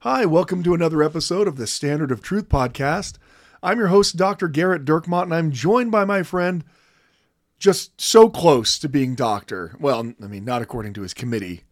[0.00, 3.14] Hi, welcome to another episode of the Standard of Truth podcast.
[3.62, 4.46] I'm your host, Dr.
[4.46, 6.64] Gerrit Dirkmaat, and I'm joined by my friend,
[7.58, 9.74] just so close to being doctor.
[9.80, 11.62] Well, I mean, not according to his committee,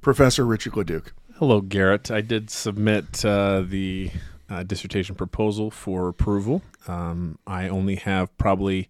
[0.00, 1.14] Professor Richard Leduc.
[1.36, 2.10] Hello, Gerrit.
[2.10, 4.10] I did submit uh, the
[4.50, 6.62] uh, dissertation proposal for approval.
[6.88, 8.88] Um, I only have probably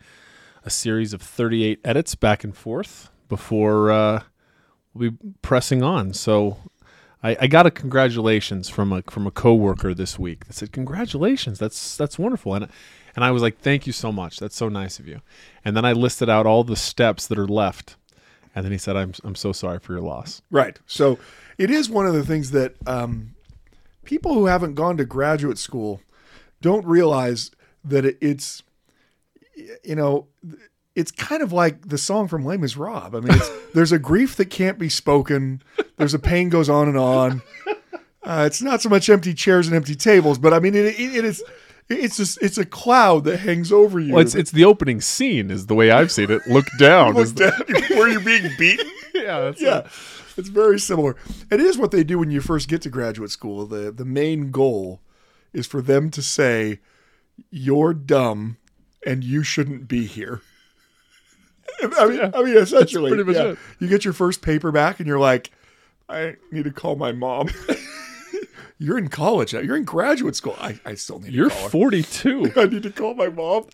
[0.65, 4.23] a series of 38 edits back and forth before uh,
[4.95, 6.15] we'll be pressing on.
[6.15, 6.56] So
[7.23, 11.59] I, I, got a congratulations from a from a coworker this week that said congratulations
[11.59, 12.55] that's that's wonderful.
[12.55, 12.69] And
[13.15, 14.39] and I was like thank you so much.
[14.39, 15.20] That's so nice of you.
[15.65, 17.97] And then I listed out all the steps that are left
[18.55, 20.43] and then he said I'm I'm so sorry for your loss.
[20.50, 20.78] Right.
[20.87, 21.19] So
[21.59, 23.34] it is one of the things that um,
[24.05, 26.00] people who haven't gone to graduate school
[26.61, 27.50] don't realize
[27.84, 28.62] that it's
[29.84, 30.27] you know
[30.95, 33.15] it's kind of like the song from Les Misérables.
[33.17, 33.41] I mean,
[33.75, 35.62] there's a grief that can't be spoken.
[35.97, 37.43] There's a pain goes on and on.
[38.23, 41.17] Uh, it's not so much empty chairs and empty tables, but I mean, it, it,
[41.17, 41.43] it is.
[41.89, 44.15] It's just it's a cloud that hangs over you.
[44.15, 46.47] Well, it's it's the opening scene is the way I've seen it.
[46.47, 47.15] Look down.
[47.15, 47.53] Look down.
[47.91, 48.87] Where you're being beaten.
[49.15, 49.79] yeah, yeah.
[49.79, 49.87] It.
[50.37, 51.17] It's very similar.
[51.51, 53.67] It is what they do when you first get to graduate school.
[53.67, 55.01] The the main goal
[55.53, 56.79] is for them to say,
[57.51, 58.56] "You're dumb,
[59.05, 60.41] and you shouldn't be here."
[61.99, 62.31] I mean, yeah.
[62.35, 63.55] I mean, essentially, yeah.
[63.79, 65.51] you get your first paperback, and you're like,
[66.09, 67.49] I need to call my mom.
[68.78, 69.53] you're in college.
[69.53, 70.56] You're in graduate school.
[70.61, 71.33] I, I still need.
[71.33, 71.61] To call it.
[71.61, 72.53] You're 42.
[72.56, 73.67] I need to call my mom.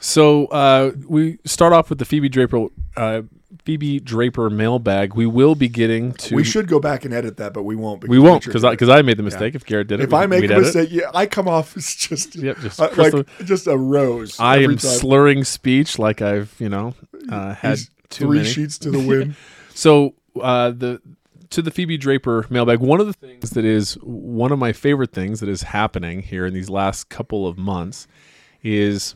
[0.00, 2.66] So uh, we start off with the Phoebe Draper
[2.96, 3.22] uh,
[3.64, 5.14] Phoebe Draper mailbag.
[5.14, 6.34] We will be getting to.
[6.34, 8.06] We should go back and edit that, but we won't.
[8.06, 9.54] We won't because because I, I, made the mistake.
[9.54, 9.56] Yeah.
[9.56, 12.36] If Gerrit did it, if I make a mistake, yeah, I come off as just
[12.36, 13.14] yep, just uh, like
[13.44, 14.38] just a rose.
[14.38, 14.78] I am time.
[14.78, 16.94] slurring speech like I've you know
[17.30, 17.78] uh, had
[18.10, 18.48] three many.
[18.48, 19.36] sheets to the wind.
[19.70, 21.00] so uh, the
[21.50, 22.80] to the Phoebe Draper mailbag.
[22.80, 26.46] One of the things that is one of my favorite things that is happening here
[26.46, 28.06] in these last couple of months
[28.62, 29.14] is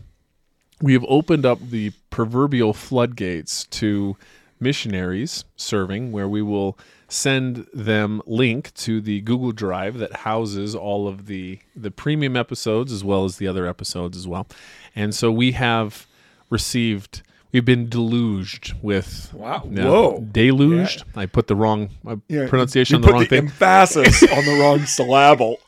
[0.81, 4.17] we have opened up the proverbial floodgates to
[4.61, 11.09] missionaries serving, where we will send them link to the Google Drive that houses all
[11.09, 14.47] of the the premium episodes as well as the other episodes as well.
[14.95, 16.07] And so we have
[16.51, 17.23] received
[17.53, 19.61] we've been deluged with wow.
[19.61, 20.21] whoa.
[20.21, 21.05] deluged?
[21.15, 21.23] Yeah.
[21.23, 23.47] i put the wrong uh, yeah, pronunciation on the wrong the thing.
[23.47, 25.59] emphasis on the wrong syllable.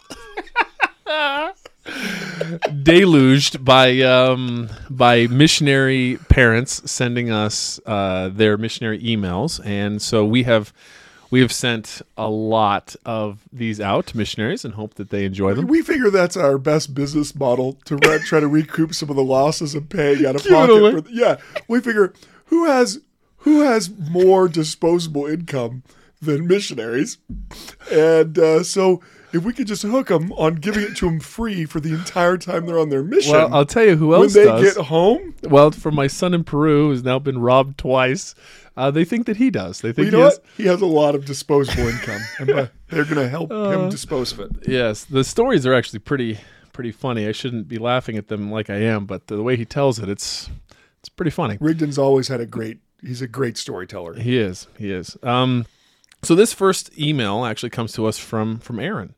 [2.82, 10.42] Deluged by um, by missionary parents sending us uh, their missionary emails, and so we
[10.44, 10.72] have
[11.30, 15.54] we have sent a lot of these out to missionaries and hope that they enjoy
[15.54, 15.66] them.
[15.66, 19.24] We figure that's our best business model to re- try to recoup some of the
[19.24, 21.04] losses of paying out of pocket.
[21.06, 21.36] For, yeah,
[21.68, 22.12] we figure
[22.46, 23.00] who has
[23.38, 25.82] who has more disposable income
[26.20, 27.18] than missionaries,
[27.90, 29.00] and uh, so
[29.32, 32.36] if we could just hook them on giving it to them free for the entire
[32.36, 33.32] time they're on their mission.
[33.32, 34.74] Well, I'll tell you who else when they does.
[34.74, 35.34] get home.
[35.42, 38.34] Well, for my son in Peru, who's now been robbed twice,
[38.76, 39.80] uh, they think that he does.
[39.80, 42.48] They think well, you know he, has, he has a lot of disposable income, and
[42.88, 44.50] they're going to help uh, him dispose of it.
[44.68, 46.38] Yes, the stories are actually pretty
[46.72, 47.26] pretty funny.
[47.26, 50.08] I shouldn't be laughing at them like I am, but the way he tells it,
[50.08, 50.48] it's
[51.00, 51.56] it's pretty funny.
[51.60, 52.78] Rigdon's always had a great.
[53.02, 54.14] He's a great storyteller.
[54.14, 54.66] He is.
[54.76, 55.16] He is.
[55.22, 55.66] Um,
[56.22, 59.14] so this first email actually comes to us from from Aaron.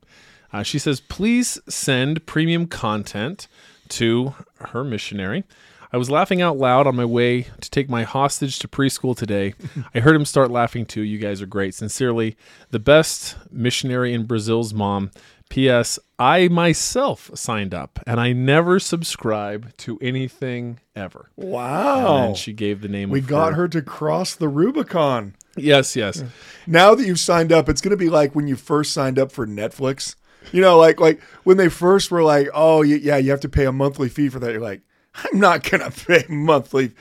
[0.53, 3.47] Uh, she says, please send premium content
[3.89, 5.43] to her missionary.
[5.91, 9.53] I was laughing out loud on my way to take my hostage to preschool today.
[9.95, 11.01] I heard him start laughing too.
[11.01, 11.75] You guys are great.
[11.75, 12.35] Sincerely,
[12.71, 15.11] the best missionary in Brazil's mom.
[15.49, 15.99] P.S.
[16.17, 21.29] I myself signed up and I never subscribe to anything ever.
[21.35, 22.29] Wow.
[22.29, 23.61] And she gave the name We got her.
[23.63, 25.35] her to cross the Rubicon.
[25.55, 26.23] Yes, yes.
[26.65, 29.31] Now that you've signed up, it's going to be like when you first signed up
[29.31, 30.15] for Netflix
[30.51, 33.65] you know, like like when they first were like, "Oh, yeah, you have to pay
[33.65, 34.81] a monthly fee for that." You're like,
[35.15, 36.91] "I'm not gonna pay monthly."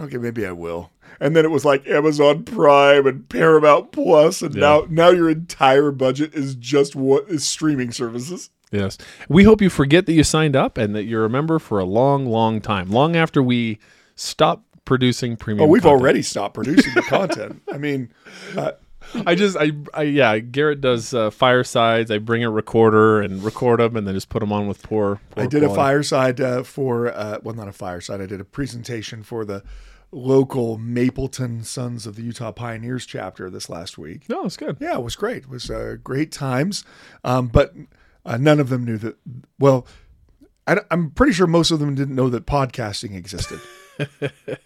[0.00, 0.90] Okay, maybe I will.
[1.20, 4.60] And then it was like Amazon Prime and Paramount Plus, and yeah.
[4.60, 8.50] now now your entire budget is just what is streaming services.
[8.70, 8.98] Yes,
[9.28, 11.84] we hope you forget that you signed up and that you're a member for a
[11.84, 13.78] long, long time, long after we
[14.14, 15.68] stop producing premium.
[15.68, 16.00] Oh, we've content.
[16.00, 17.62] already stopped producing the content.
[17.72, 18.10] I mean,
[18.56, 18.72] uh,
[19.26, 20.38] I just, I, I, yeah.
[20.38, 22.10] Gerrit does uh, firesides.
[22.10, 25.20] I bring a recorder and record them, and then just put them on with poor.
[25.30, 28.20] poor I did a fireside uh, for, uh, well, not a fireside.
[28.20, 29.62] I did a presentation for the
[30.10, 34.28] local Mapleton Sons of the Utah Pioneers chapter this last week.
[34.28, 34.78] No, it's good.
[34.80, 35.44] Yeah, it was great.
[35.44, 36.84] It was uh, great times.
[37.24, 37.74] Um, but
[38.24, 39.16] uh, none of them knew that.
[39.58, 39.86] Well,
[40.66, 43.60] I, am pretty sure most of them didn't know that podcasting existed.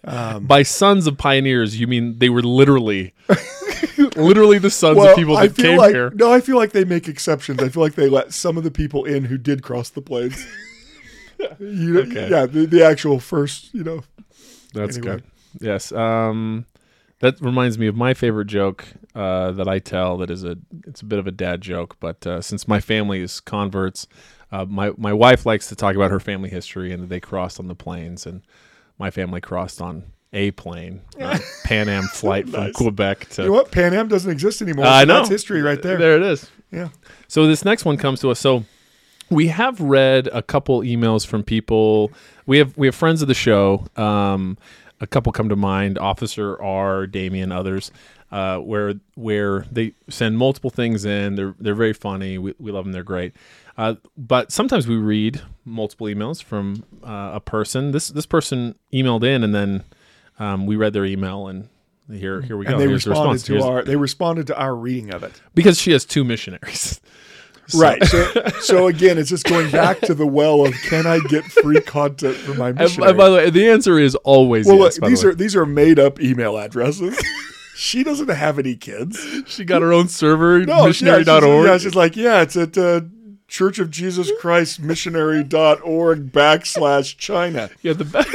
[0.03, 3.13] By sons of pioneers, you mean they were literally,
[4.15, 6.11] literally the sons well, of people I that feel came like here.
[6.11, 7.61] no, I feel like they make exceptions.
[7.61, 10.45] I feel like they let some of the people in who did cross the plains.
[11.59, 12.29] you know, Okay.
[12.29, 14.03] Yeah, the, the actual first, you know.
[14.73, 15.17] That's Anyway.
[15.17, 15.23] good.
[15.61, 15.91] Yes.
[15.91, 16.65] Um,
[17.19, 20.17] that reminds me of my favorite joke uh, that I tell.
[20.17, 20.57] That is a
[20.87, 24.07] it's a bit of a dad joke, but uh, since my family is converts,
[24.51, 27.59] uh, my my wife likes to talk about her family history and that they crossed
[27.59, 28.41] on the plains, and
[28.97, 30.03] my family crossed on
[30.33, 33.43] a plane, uh, Pan Am flight from Quebec to.
[33.43, 33.71] You know what?
[33.71, 34.85] Pan Am doesn't exist anymore.
[34.85, 35.97] I so know That's history right there.
[35.97, 36.49] There it is.
[36.71, 36.89] Yeah.
[37.27, 38.39] So this next one comes to us.
[38.39, 38.65] So
[39.29, 42.11] we have read a couple emails from people.
[42.45, 43.85] We have we have friends of the show.
[43.95, 44.57] Um,
[44.99, 47.91] a couple come to mind: Officer R, Damien, others.
[48.31, 51.35] Uh, where where they send multiple things in.
[51.35, 52.39] They're they're very funny.
[52.39, 52.91] We, we love them.
[52.91, 53.33] They're great.
[53.77, 57.91] Uh, but sometimes we read multiple emails from uh, a person.
[57.91, 59.83] This this person emailed in, and then
[60.39, 61.69] um, we read their email, and
[62.11, 62.73] here here we go.
[62.73, 63.43] And they Here's responded response.
[63.43, 65.31] to Here's- our they responded to our reading of it.
[65.55, 66.99] because she has two missionaries.
[67.65, 68.03] So- Right.
[68.03, 68.29] So,
[68.59, 72.35] so again, it's just going back to the well of can I get free content
[72.35, 73.11] for my missionary?
[73.11, 74.95] and by the way, the answer is always well, yes.
[74.97, 75.29] look, the these way.
[75.29, 77.17] are these are made up email addresses.
[77.77, 79.17] she doesn't have any kids.
[79.47, 81.25] she got her own server, No, missionary.org.
[81.25, 82.99] Yeah, she's, yeah, she's like, yeah, it's at uh,
[83.53, 87.69] Church of Jesus Christ Missionary.org backslash China.
[87.83, 88.27] Yeah, the best.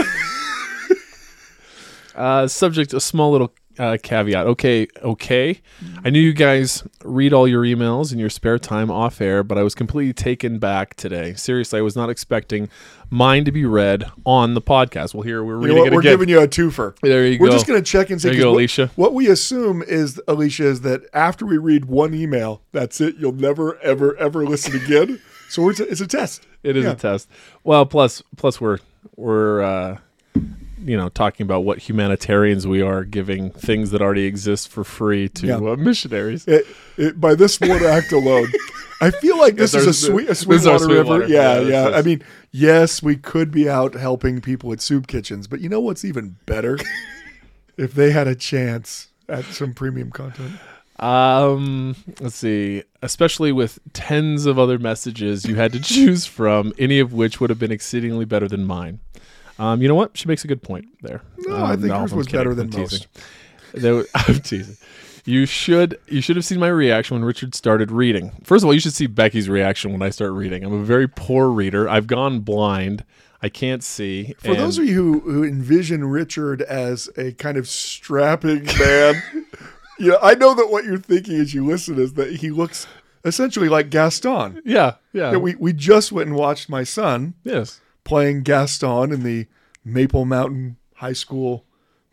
[2.14, 4.46] uh, subject: a small little uh, caveat.
[4.46, 5.60] Okay, okay.
[6.04, 9.56] I knew you guys read all your emails in your spare time off air, but
[9.58, 11.34] I was completely taken back today.
[11.34, 12.68] Seriously, I was not expecting
[13.10, 15.14] mine to be read on the podcast.
[15.14, 16.12] Well, here we're You know it We're again.
[16.12, 16.96] giving you a twofer.
[17.02, 17.44] there you go.
[17.44, 18.28] We're just going to check and see.
[18.28, 18.90] There you go, what, Alicia.
[18.96, 23.16] What we assume is, Alicia, is that after we read one email, that's it.
[23.16, 25.20] You'll never, ever, ever listen again.
[25.48, 26.46] So we're t- it's a test.
[26.62, 26.90] It is Yeah.
[26.92, 27.28] a test.
[27.64, 28.78] Well, plus plus we're
[29.16, 29.98] we're uh,
[30.80, 35.28] you know talking about what humanitarians we are, giving things that already exist for free
[35.30, 35.56] to Yeah.
[35.56, 36.46] uh, missionaries.
[36.46, 36.66] It,
[36.96, 38.48] it, by this one act alone,
[39.00, 41.04] I feel like this is a sweet, a this sweet water sweet river.
[41.10, 41.26] water.
[41.28, 41.96] Yeah, Yeah, yeah.
[41.96, 45.80] I mean, yes, we could be out helping people at soup kitchens, but you know
[45.80, 46.78] what's even better?
[47.76, 50.52] if they had a chance at some premium content.
[50.98, 52.82] Um, let's see.
[53.02, 57.50] Especially with tens of other messages you had to choose from, any of which would
[57.50, 58.98] have been exceedingly better than mine.
[59.58, 60.16] Um, you know what?
[60.16, 61.22] She makes a good point there.
[61.38, 62.38] No, I Um, think hers I'm was kidding.
[62.40, 63.06] better I'm than teasing.
[63.74, 64.76] There I'm teasing.
[65.24, 68.32] You should you should have seen my reaction when Richard started reading.
[68.44, 70.64] First of all, you should see Becky's reaction when I start reading.
[70.64, 71.88] I'm a very poor reader.
[71.88, 73.04] I've gone blind.
[73.42, 74.34] I can't see.
[74.38, 79.22] For those of you who, who envision Richard as a kind of strapping man,
[80.00, 82.88] yeah, I know that what you're thinking as you listen is that he looks
[83.24, 84.60] essentially like Gaston.
[84.64, 89.22] yeah, yeah, Yeah, we, we just went and watched my son yes, playing Gaston in
[89.22, 89.46] the
[89.84, 91.64] Maple Mountain High School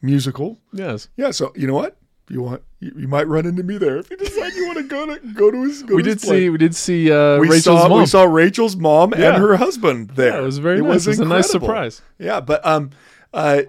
[0.02, 0.60] musical.
[0.72, 1.10] yes.
[1.18, 1.98] Yeah, so you know what?
[2.30, 4.84] You want you, you might run into me there if you decide you want to
[4.88, 5.84] go to go to his.
[5.84, 6.40] Go We to his did play.
[6.40, 8.00] see we did see uh, We Rachel's saw mom.
[8.00, 9.34] we saw Rachel's mom Yeah.
[9.34, 10.34] and her husband there.
[10.34, 11.06] Yeah, it was very nice.
[11.06, 12.02] It was a nice surprise.
[12.18, 12.90] Yeah, but um,
[13.34, 13.64] uh,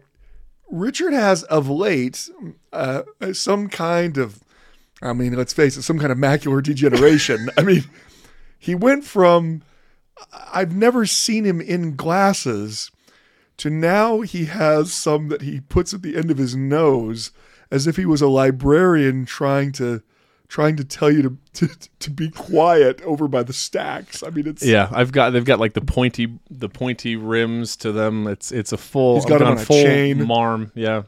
[0.70, 2.28] Richard has of late
[2.72, 3.02] uh,
[3.32, 4.42] some kind of,
[5.02, 7.50] I mean, let's face it, some kind of macular degeneration.
[7.58, 7.84] I mean,
[8.58, 9.62] he went from
[10.52, 12.90] I've never seen him in glasses
[13.58, 17.32] to now he has some that he puts at the end of his nose
[17.70, 20.02] as if he was a librarian trying to
[20.48, 24.22] trying to tell you to to, to be quiet over by the stacks.
[24.22, 27.92] I mean, it's Yeah, I've got they've got like the pointy the pointy rims to
[27.92, 28.26] them.
[28.26, 29.16] It's it's a full.
[29.16, 30.26] He's got I've them gone on a full chain.
[30.26, 30.70] marm.
[30.74, 31.02] Yeah,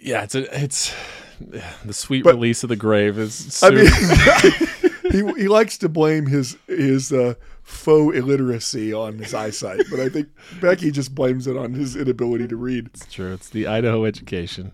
[0.00, 0.22] yeah.
[0.22, 0.94] It's a it's
[1.84, 3.62] the sweet But- release of the grave is.
[3.62, 3.86] I mean,
[5.10, 10.08] he he likes to blame his his uh, faux illiteracy on his eyesight, but I
[10.08, 10.28] think
[10.60, 12.86] Becky just blames it on his inability to read.
[12.94, 13.32] It's true.
[13.32, 14.72] It's the Idaho education.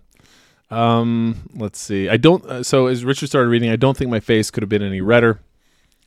[0.70, 2.08] Um, let's see.
[2.08, 2.44] I don't.
[2.46, 5.00] Uh, so as Richard started reading, I don't think my face could have been any
[5.00, 5.40] redder.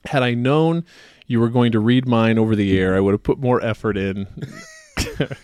[0.05, 0.83] Had I known
[1.25, 3.97] you were going to read mine over the air, I would have put more effort
[3.97, 4.27] in.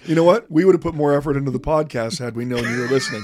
[0.06, 0.50] You know what?
[0.52, 3.24] We would have put more effort into the podcast had we known you were listening.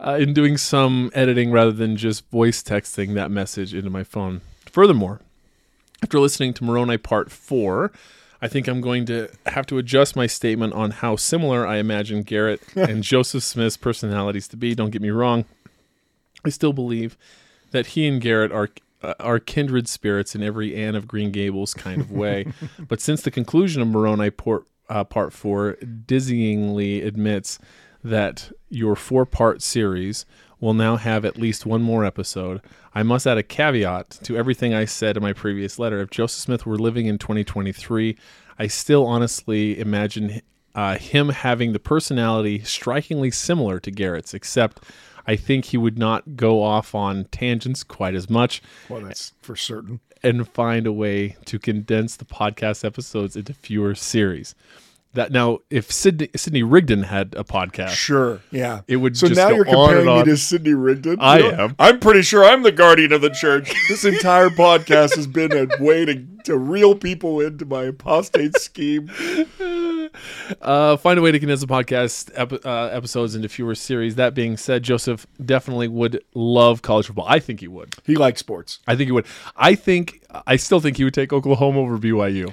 [0.00, 4.40] Uh, in doing some editing rather than just voice texting that message into my phone.
[4.66, 5.20] Furthermore,
[6.02, 7.90] after listening to Moroni Part 4,
[8.42, 12.24] I think I'm going to have to adjust my statement on how similar I imagine
[12.24, 14.74] Gerrit and Joseph Smith's personalities to be.
[14.74, 15.46] Don't get me wrong.
[16.44, 17.16] I still believe
[17.70, 18.68] that he and Gerrit are
[19.02, 22.46] uh, are kindred spirits in every Anne of Green Gables kind of way.
[22.78, 27.58] but since the conclusion of Moroni Port, uh, Part 4 dizzyingly admits
[28.04, 30.26] that your four part series
[30.60, 32.60] will now have at least one more episode,
[32.94, 36.00] I must add a caveat to everything I said in my previous letter.
[36.00, 38.16] If Joseph Smith were living in 2023,
[38.58, 40.40] I still honestly imagine
[40.74, 44.80] uh, him having the personality strikingly similar to Gerrit's, except
[45.26, 49.56] I think he would not go off on tangents quite as much Well, that's for
[49.56, 50.00] certain.
[50.22, 54.54] and find a way to condense the podcast episodes into fewer series.
[55.14, 58.40] That now, if Sidney Sidney Rigdon had a podcast, Sure.
[58.50, 58.80] Yeah.
[58.88, 61.16] It would So now you're comparing me to Sydney Rigdon.
[61.20, 61.76] I You know, am.
[61.78, 63.72] I'm pretty sure I'm the guardian of the church.
[63.88, 69.08] This entire podcast has been a way to, to reel people into my apostate scheme.
[70.60, 74.16] uh, find a way to condense the podcast ep- uh, episodes into fewer series.
[74.16, 77.26] That being said, Joseph definitely would love college football.
[77.28, 77.94] I think he would.
[78.04, 78.80] He likes sports.
[78.86, 79.26] I think he would.
[79.56, 82.52] I think I still think he would take Oklahoma over BYU.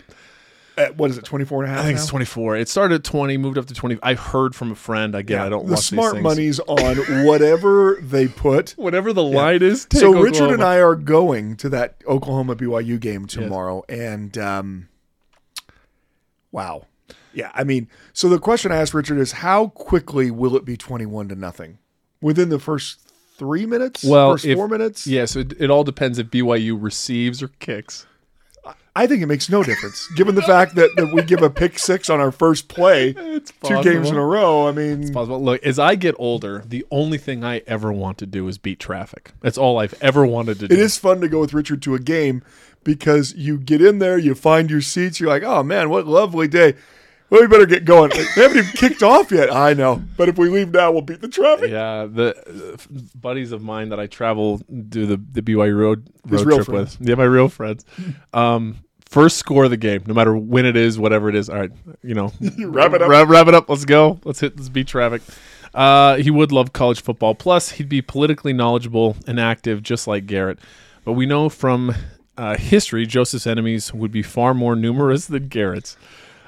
[0.81, 1.83] At, what is it, 24 and a half?
[1.83, 2.01] I think now?
[2.01, 2.57] it's 24.
[2.57, 3.99] It started at 20, moved up to 20.
[4.03, 5.15] I heard from a friend.
[5.15, 8.71] Again, I don't the smart money's on whatever they put.
[8.77, 9.85] Whatever the line is.
[9.85, 14.89] Take so Richard and I are going to that Oklahoma BYU game tomorrow, and um,
[16.51, 16.87] wow,
[17.33, 17.51] yeah.
[17.53, 21.29] I mean, so the question I asked Richard is, how quickly will it be twenty-one
[21.29, 21.77] to nothing
[22.21, 24.03] within the first three minutes?
[24.03, 25.07] Well, first if- four minutes.
[25.07, 28.05] Yeah, so it, it all depends if BYU receives or kicks.
[28.93, 31.79] I think it makes no difference, given the fact that, that we give a pick
[31.79, 34.67] six on our first play, It's two games in a row.
[34.67, 35.41] I mean, Possible.
[35.41, 38.79] Look, as I get older, the only thing I ever want to do is beat
[38.81, 39.31] traffic.
[39.39, 40.73] That's all I've ever wanted to do.
[40.73, 42.43] it is fun to go with Richard to a game
[42.83, 46.49] because you get in there, you find your seats, you're like, oh man, what lovely
[46.49, 46.75] day.
[47.31, 48.11] Well, we better get going.
[48.11, 49.53] Like, they haven't even kicked off yet.
[49.53, 51.71] I know, but if we leave now, we'll beat the traffic.
[51.71, 52.77] Yeah, the uh,
[53.15, 54.57] buddies of mine that I travel
[54.89, 56.99] do the the BYU road road trip friends.
[56.99, 57.07] with.
[57.07, 57.85] Yeah, my real friends.
[58.33, 61.49] Um, first score of the game, no matter when it is, whatever it is.
[61.49, 61.71] All right,
[62.03, 62.33] you know,
[62.65, 63.09] Wrap it up.
[63.09, 63.69] Wrap, wrap it up.
[63.69, 64.19] Let's go.
[64.25, 64.57] Let's hit.
[64.57, 65.21] Let's beat traffic.
[65.73, 67.33] Uh, he would love college football.
[67.33, 70.57] Plus, he'd be politically knowledgeable and active, just like Gerrit.
[71.05, 71.95] But we know from
[72.37, 75.95] uh, history, Joseph's enemies would be far more numerous than Gerrit's.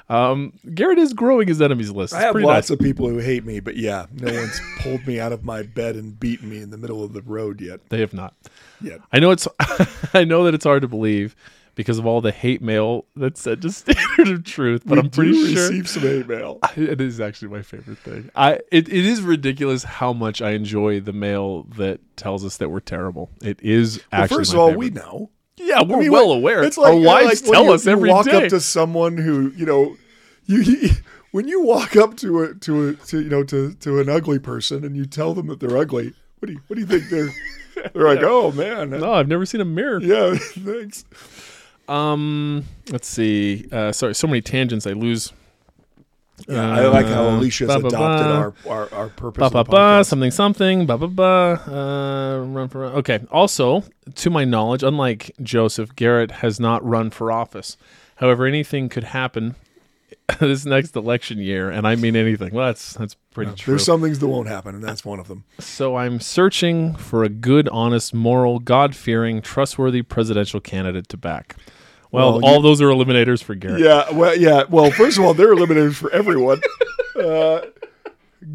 [0.08, 2.12] Um, Gerrit is growing his enemies list.
[2.14, 2.70] I have lots nice.
[2.70, 5.96] of people who hate me, but yeah, no one's pulled me out of my bed
[5.96, 7.80] and beaten me in the middle of the road yet.
[7.88, 8.34] They have not.
[8.80, 9.00] Yet.
[9.12, 9.48] I know it's.
[10.14, 11.34] I know that it's hard to believe
[11.74, 15.10] because of all the hate mail that's sent to Standard of Truth, but we I'm
[15.10, 16.58] pretty sure receive some hate mail.
[16.76, 18.30] it is actually my favorite thing.
[18.36, 22.68] I it, it is ridiculous how much I enjoy the mail that tells us that
[22.68, 23.30] we're terrible.
[23.42, 24.78] It is Well, actually first of all, favorite.
[24.78, 25.30] we know.
[25.56, 26.62] Yeah we're I mean, well aware.
[26.62, 28.44] It's like Our wives like tell you, us you every walk day.
[28.44, 29.96] up to someone who you know,
[30.46, 30.90] you, you
[31.32, 34.38] when you walk up to a to a to you know to to an ugly
[34.38, 36.12] person and you tell them that they're ugly.
[36.38, 37.30] What do you what do you think they're?
[37.92, 40.00] They're like, oh man, no, I've never seen a mirror.
[40.00, 41.04] yeah, thanks.
[41.88, 43.66] Um, let's see.
[43.72, 44.86] Uh, sorry, so many tangents.
[44.86, 45.32] I lose.
[46.48, 48.32] Yeah, I like how Uh, Alicia's ba, ba, adopted ba.
[48.32, 49.50] our, our our purpose.
[49.50, 53.20] Ba ba ba something something ba ba ba uh, run for okay.
[53.30, 53.84] Also,
[54.16, 57.76] to my knowledge, unlike Joseph, Gerrit has not run for office.
[58.16, 59.54] However, anything could happen
[60.40, 62.52] this next election year, and I mean anything.
[62.52, 63.72] Well, that's that's pretty true.
[63.72, 65.44] There's some things that won't happen, and that's one of them.
[65.60, 71.56] so I'm searching for a good, honest, moral, God-fearing, trustworthy presidential candidate to back.
[72.14, 73.80] Well, Well, all you- those are eliminators for Gerrit.
[73.80, 74.64] Yeah, well, yeah.
[74.68, 76.60] Well, first of all, they're eliminators for everyone.
[77.16, 77.66] Uh,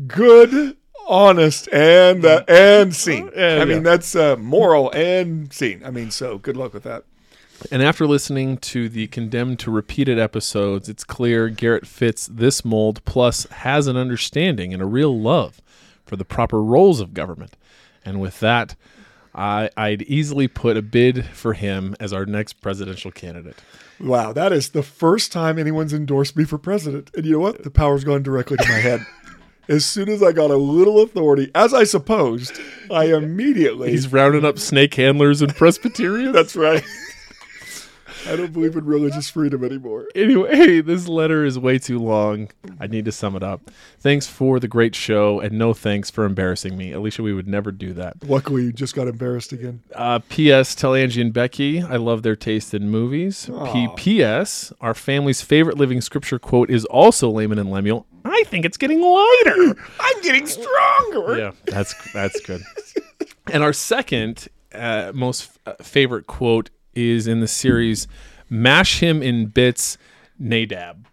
[0.07, 0.75] good,
[1.07, 3.29] honest, and uh, and seen.
[3.35, 3.83] Yeah, I mean, yeah.
[3.83, 5.81] that's uh, moral and seen.
[5.85, 7.05] I mean, so good luck with that.
[7.71, 13.03] And after listening to the condemned to repeated episodes, it's clear Gerrit fits this mold,
[13.05, 15.61] plus has an understanding and a real love
[16.05, 17.55] for the proper roles of government.
[18.03, 18.75] And with that,
[19.39, 23.55] I, I'd easily put a bid for him as our next presidential candidate.
[23.99, 27.09] Wow, that is the first time anyone's endorsed me for president.
[27.15, 27.63] And you know what?
[27.63, 29.05] The power's gone directly to my head.
[29.69, 33.91] As soon as I got a little authority, as I supposed, I immediately.
[33.91, 36.33] He's rounding up snake handlers and Presbyterians.
[36.33, 36.83] that's right.
[38.27, 40.07] I don't believe in religious freedom anymore.
[40.15, 42.49] Anyway, this letter is way too long.
[42.79, 43.71] I need to sum it up.
[43.99, 46.91] Thanks for the great show, and no thanks for embarrassing me.
[46.91, 48.23] Alicia, we would never do that.
[48.23, 49.81] Luckily, you just got embarrassed again.
[49.93, 50.75] Uh, P.S.
[50.75, 53.49] Tell Angie and Becky I love their taste in movies.
[53.49, 53.73] Aw.
[53.73, 54.73] P.P.S.
[54.81, 58.05] Our family's favorite living scripture quote is also Laman and Lemuel.
[58.25, 59.75] I think it's getting lighter.
[59.99, 61.37] I'm getting stronger.
[61.37, 62.61] yeah, that's that's good.
[63.51, 68.07] and our second uh, most uh, favorite quote is in the series
[68.49, 69.97] "Mash him in bits,
[70.37, 71.07] Nadab.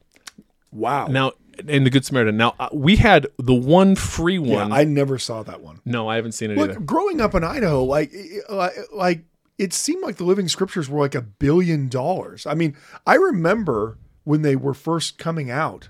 [0.73, 1.07] Wow.
[1.07, 1.33] Now,
[1.67, 2.37] in the Good Samaritan.
[2.37, 4.73] Now, uh, we had the one free yeah, one.
[4.73, 5.81] I never saw that one.
[5.85, 6.81] no, I haven't seen it either.
[6.81, 8.13] Growing up in Idaho, like
[8.49, 9.25] like like
[9.59, 12.47] it seemed like the Living Scriptures were like a billion dollars.
[12.47, 15.89] I mean, I remember when they were first coming out,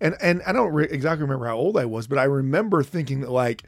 [0.00, 3.20] and and I don't re- exactly remember how old I was, but I remember thinking
[3.20, 3.64] that like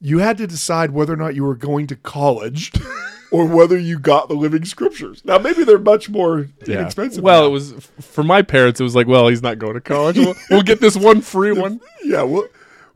[0.00, 2.72] you had to decide whether or not you were going to college.
[3.32, 5.22] Or whether you got the Living Scriptures.
[5.24, 7.24] Now, maybe they're much more inexpensive.
[7.24, 7.46] Well, now.
[7.48, 8.78] it was for my parents.
[8.78, 10.18] It was like, well, he's not going to college.
[10.18, 11.80] We'll, we'll get this one free one.
[12.04, 12.22] yeah.
[12.24, 12.46] Well,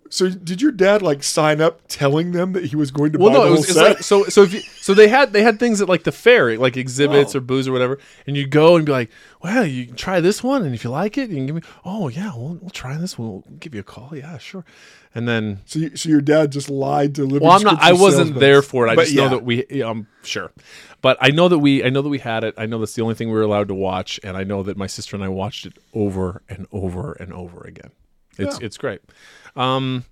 [0.09, 3.31] so did your dad like sign up telling them that he was going to Well,
[3.31, 3.83] buy no, the it was set?
[3.83, 4.25] like so.
[4.25, 7.35] So if you, so, they had they had things at like the fair, like exhibits
[7.35, 7.39] Oh.
[7.39, 9.11] or booze or whatever, and you go and be like,
[9.43, 11.63] well, you can try this one, and if you like it, you can give me.
[11.85, 13.19] Oh yeah, we'll, we'll try this.
[13.19, 13.29] one.
[13.31, 14.11] We'll give you a call.
[14.15, 14.65] Yeah, sure.
[15.17, 17.81] And then, so, you, so your dad just lied to Living well, I'm not.
[17.81, 18.41] I wasn't salesmen.
[18.41, 18.91] there for it.
[18.91, 19.23] I But just yeah.
[19.25, 19.65] know that we.
[19.71, 20.53] yeah, I'm sure,
[21.01, 21.83] but I know that we.
[21.83, 22.55] I know that we had it.
[22.59, 24.77] I know that's the only thing we were allowed to watch, and I know that
[24.77, 27.93] my sister and I watched it over and over and over again.
[28.39, 28.67] It's Yeah.
[28.67, 29.01] it's great.
[29.57, 30.05] Um,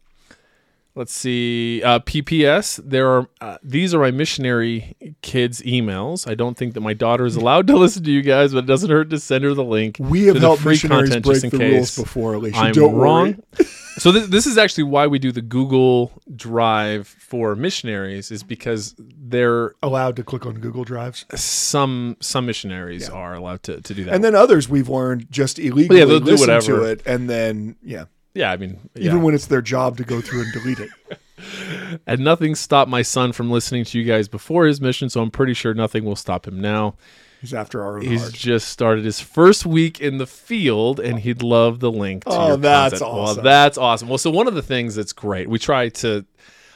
[0.95, 1.83] let's see.
[1.83, 2.81] Uh, PPS.
[2.85, 6.29] There are uh, these are my missionary kids' emails.
[6.29, 8.67] I don't think that my daughter is allowed to listen to you guys, but it
[8.67, 9.97] doesn't hurt to send her the link.
[9.99, 12.57] We have helped free missionaries content break just in the case rules before, Alicia.
[12.57, 13.43] I'm Don't wrong.
[13.59, 13.69] worry.
[13.99, 18.95] so this, this is actually why we do the Google Drive for missionaries, is because
[18.99, 21.25] they're Allowed to click on Google Drives.
[21.35, 24.15] some some missionaries are allowed to, to do that.
[24.15, 27.03] And then others we've learned just illegally Yeah, they'll do listen to it.
[27.07, 29.07] And then, yeah, yeah, I mean, yeah.
[29.07, 30.91] even when it's their job to go through and delete it.
[32.07, 35.31] and nothing stopped my son from listening to you guys before his mission, so I'm
[35.31, 36.95] pretty sure nothing will stop him now.
[37.41, 38.33] He's after our own He's heart.
[38.33, 42.57] just started his first week in the field, and he'd love the link to Oh,
[42.57, 43.13] that's content.
[43.13, 43.45] Well, awesome.
[43.45, 44.09] that's awesome.
[44.09, 46.25] Well, so one of the things that's great, we try to,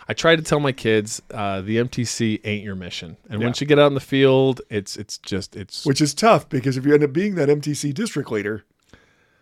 [0.08, 3.66] I try to tell my kids, uh, the MTC ain't your mission, and once you
[3.66, 6.92] get out in the field, it's it's just it's Which is tough because if you
[6.92, 8.64] end up being that MTC district leader,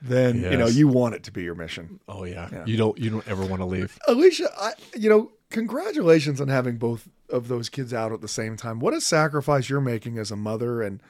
[0.02, 2.00] then you know you want it to be your mission.
[2.08, 3.98] oh yeah, you don't you don't ever want to leave.
[4.06, 8.56] Alicia, I, you know, congratulations on having both of those kids out at the same
[8.56, 8.78] time.
[8.78, 11.02] What a sacrifice you're making as a mother, and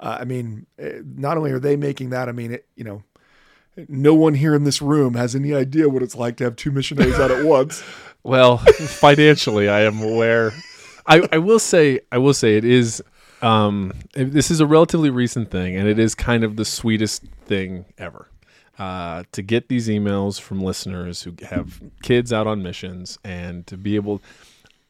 [0.00, 3.02] uh, I mean, eh, not only are they making that, I mean, it, you know,
[3.88, 6.70] no one here in this room has any idea what it's like to have two
[6.70, 7.82] missionaries out at once.
[8.22, 10.52] Well, financially, I am aware.
[11.06, 13.02] I, I will say, I will say, it is.
[13.42, 17.86] Um, this is a relatively recent thing, and it is kind of the sweetest thing
[17.98, 18.28] ever.
[18.78, 23.76] Uh, to get these emails from listeners who have kids out on missions, and to
[23.76, 24.22] be able,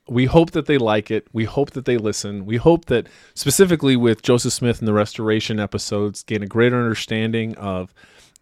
[0.09, 1.27] we hope that they like it.
[1.33, 2.47] We hope that they listen.
[2.47, 7.57] We hope that specifically with Joseph Smith and the restoration episodes, gain a greater understanding
[7.57, 7.93] of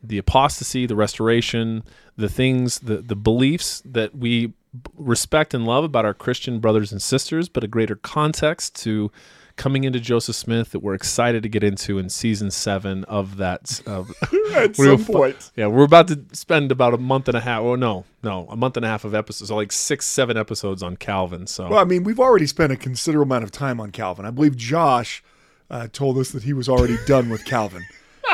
[0.03, 1.83] the apostasy, the restoration,
[2.16, 4.53] the things, the the beliefs that we
[4.97, 9.11] respect and love about our Christian brothers and sisters, but a greater context to
[9.59, 13.83] coming into Joseph Smith that we're excited to get into in season seven of that.
[13.87, 14.11] Of,
[14.55, 15.51] At We're some point.
[15.57, 17.61] yeah, we're about to spend about a month and a half.
[17.61, 20.83] Oh no, no, a month and a half of episodes, so like six, seven episodes
[20.83, 21.47] on Calvin.
[21.47, 24.25] So Well, I mean, we've already spent a considerable amount of time on Calvin.
[24.25, 25.23] I believe Josh
[25.71, 27.85] uh, told us that he was already done with Calvin.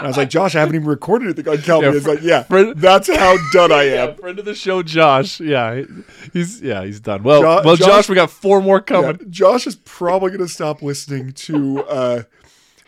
[0.00, 1.90] I was like, Josh, I haven't even recorded anything on Calvin.
[1.90, 4.16] Yeah, He's like, yeah, friend- that's how done I yeah, am.
[4.16, 5.40] friend of the show, Josh.
[5.40, 5.82] Yeah,
[6.32, 7.22] he's yeah, he's done.
[7.22, 9.30] Well, Jo- well, Josh, Josh- we got four more Yeah, coming.
[9.30, 11.84] Josh is probably going to stop listening to.
[11.84, 12.22] Uh,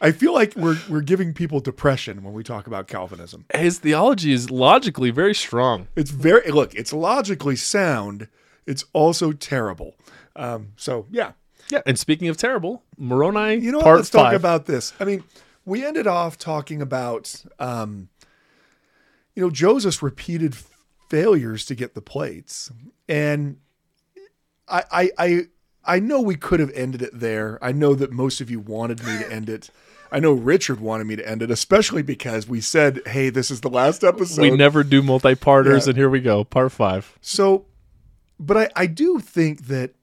[0.01, 3.47] I feel like we're we're giving people depression when we talk about Calvinism.
[3.55, 5.88] His theology is logically very strong.
[5.97, 6.75] It's very look.
[6.75, 8.29] It's logically sound.
[8.66, 9.95] It's also terrible.
[10.35, 11.33] Um, so yeah,
[11.71, 13.97] Yeah, and speaking of terrible, Moroni you know what?
[13.97, 14.23] Let's five.
[14.25, 14.92] talk about this.
[15.01, 15.25] I mean,
[15.66, 18.09] we ended off talking about, um,
[19.35, 20.57] you know, Joseph's repeated
[21.11, 22.70] failures to get the plates,
[23.09, 23.59] and
[24.68, 25.40] I, I, I,
[25.85, 27.59] I know we could have ended it there.
[27.62, 29.70] I know that most of you wanted me to end it.
[30.11, 33.61] I know Richard wanted me to end it, especially because we said, "Hey, this is
[33.61, 35.90] the last episode." we never do multi-parters, Yeah.
[35.90, 37.18] and here we go, part five.
[37.20, 37.66] So,
[38.38, 39.96] but I, I do think that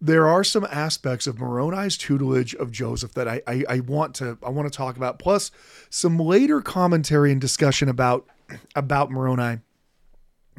[0.00, 4.38] there are some aspects of Moroni's tutelage of Joseph that I, I, I want to
[4.42, 5.50] I want to talk about, plus
[5.90, 8.26] some later commentary and discussion about
[8.76, 9.60] about Moroni.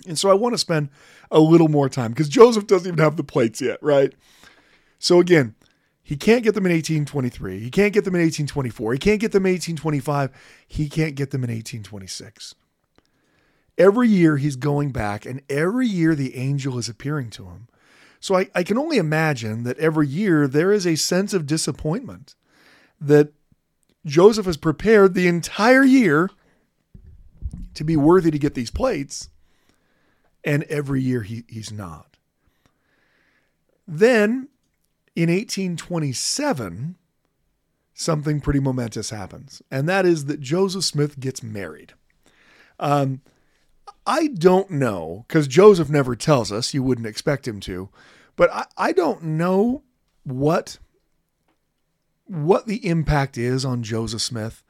[0.07, 0.89] And so I want to spend
[1.29, 4.13] a little more time because Joseph doesn't even have the plates yet, right?
[4.97, 5.55] So again,
[6.01, 7.59] he can't get them in 1823.
[7.59, 8.93] He can't get them in 1824.
[8.93, 10.31] He can't get them in 1825.
[10.67, 12.55] He can't get them in 1826
[13.79, 17.67] every year he's going back and every year the angel is appearing to him
[18.19, 22.35] so I, I can only imagine that every year there is a sense of disappointment
[22.99, 23.31] that
[24.05, 26.29] joseph has prepared the entire year
[27.73, 29.29] to be worthy to get these plates
[30.43, 32.17] and every year he, he's not.
[33.87, 34.49] Then
[35.15, 36.95] in 1827
[37.93, 41.93] something pretty momentous happens and that is that joseph smith gets married.
[42.79, 43.21] Um,
[44.05, 46.73] I don't know because Joseph never tells us.
[46.73, 47.89] You wouldn't expect him to,
[48.35, 49.83] but I, I don't know
[50.23, 50.79] what
[52.25, 54.63] what the impact is on Joseph Smith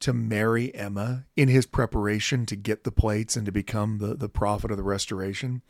[0.00, 4.28] to marry Emma in his preparation to get the plates and to become the, the
[4.28, 5.62] prophet of the restoration.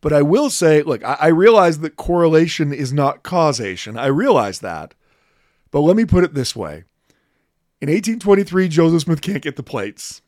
[0.00, 3.98] But I will say, look, I, I realize that correlation is not causation.
[3.98, 4.94] I realize that.
[5.70, 6.84] But let me put it this way.
[7.80, 10.22] In 1823, Joseph Smith can't get the plates.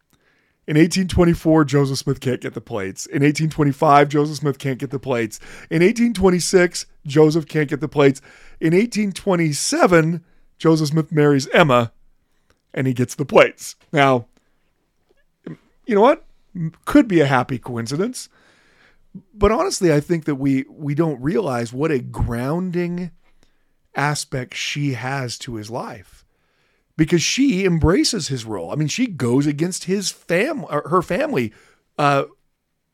[0.69, 3.07] In 1824, Joseph Smith can't get the plates.
[3.07, 5.41] In 1825, Joseph Smith can't get the plates.
[5.71, 8.21] In 1826, Joseph can't get the plates.
[8.61, 10.23] In 1827,
[10.59, 11.91] Joseph Smith marries Emma
[12.75, 13.77] and he gets the plates.
[13.95, 14.27] Now,
[15.87, 16.27] you know what?
[16.85, 18.29] Could be a happy coincidence.
[19.33, 23.11] But honestly, I think that we we don't realize what a grounding
[23.95, 26.27] aspect she has to his life.
[26.99, 28.73] Because she embraces his role.
[28.73, 31.53] I mean, she goes against his family, her family,
[31.97, 32.25] uh,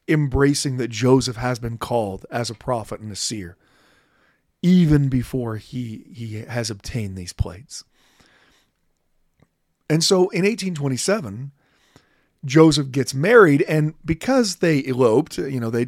[0.07, 3.57] embracing that Joseph has been called as a prophet and a seer,
[4.61, 7.83] even before he he has obtained these plates.
[9.88, 11.53] And so in 1827,
[12.45, 15.87] Joseph gets married, and because they eloped, you know, they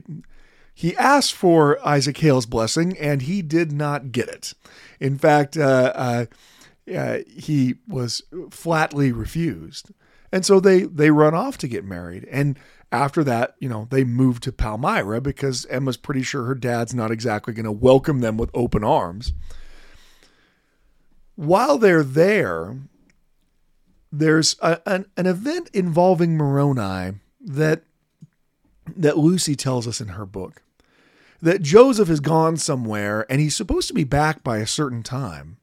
[0.72, 4.54] he asked for Isaac Hale's blessing, and he did not get it.
[5.00, 6.26] In fact, uh, uh,
[6.94, 9.90] uh, he was flatly refused,
[10.32, 12.26] and so they they run off to get married.
[12.30, 12.58] And
[12.92, 17.10] after that, you know, they move to Palmyra because Emma's pretty sure her dad's not
[17.10, 19.32] exactly going to welcome them with open arms.
[21.34, 22.78] While they're there,
[24.12, 27.82] there's a, an, an event involving Moroni that
[28.96, 30.62] that Lucy tells us in her book
[31.42, 35.58] that Joseph has gone somewhere and he's supposed to be back by a certain time.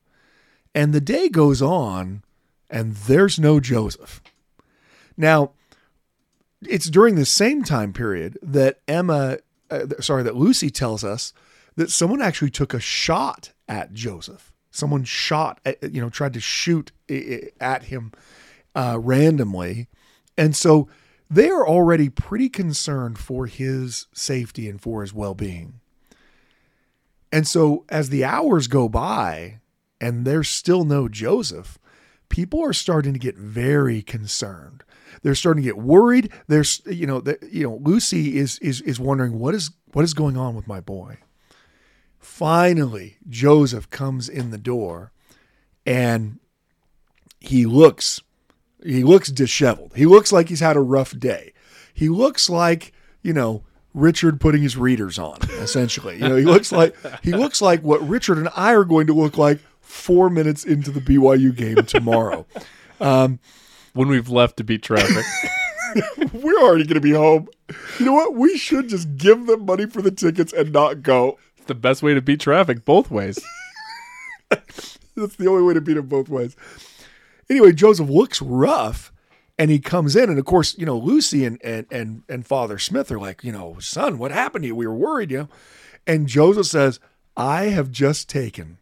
[0.76, 2.24] And the day goes on
[2.70, 4.22] and there's no Joseph.
[5.16, 5.52] Now,
[6.62, 9.38] it's during the same time period that Emma,
[9.70, 11.34] uh, sorry, that Lucy tells us
[11.76, 14.52] that someone actually took a shot at Joseph.
[14.72, 16.92] Someone shot, at, you know, tried to shoot
[17.60, 18.12] at him
[18.76, 19.88] uh, randomly.
[20.36, 20.88] And so
[21.30, 25.80] they are already pretty concerned for his safety and for his well being.
[27.32, 29.60] And so as the hours go by
[30.04, 31.80] and there's still no Joseph,
[32.28, 34.84] people are starting to get very concerned.
[35.22, 36.30] They're starting to get worried.
[36.48, 40.14] There's, you know, the, you know, Lucy is is is wondering what is what is
[40.14, 41.20] going on with my boy.
[42.20, 45.14] Finally, Joseph comes in the door,
[45.86, 46.40] and
[47.40, 48.20] he looks
[48.84, 49.94] he looks disheveled.
[49.96, 51.54] He looks like he's had a rough day.
[51.94, 53.64] He looks like, you know,
[53.94, 56.16] Richard putting his readers on, essentially.
[56.16, 59.14] You know, he looks like he looks like what Richard and I are going to
[59.14, 59.60] look like
[59.94, 62.46] four minutes into the BYU game tomorrow.
[63.00, 63.40] Um,
[63.94, 65.26] when we've left to beat traffic.
[66.34, 67.50] we're already going to be home.
[68.00, 68.36] You know what?
[68.36, 71.38] We should just give them money for the tickets and not go.
[71.58, 73.44] It's the best way to beat traffic both ways.
[74.50, 76.56] That's the only way to beat them both ways.
[77.50, 79.12] Anyway, Joseph looks rough
[79.58, 82.80] and he comes in and of course, you know, Lucy and and and, and Father
[82.80, 84.76] Smith are like, you know, son, what happened to you?
[84.76, 85.50] We were worried, you know.
[86.08, 87.00] And Joseph says,
[87.36, 88.78] I have just taken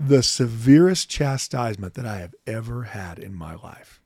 [0.00, 4.00] the severest chastisement that I have ever had in my life.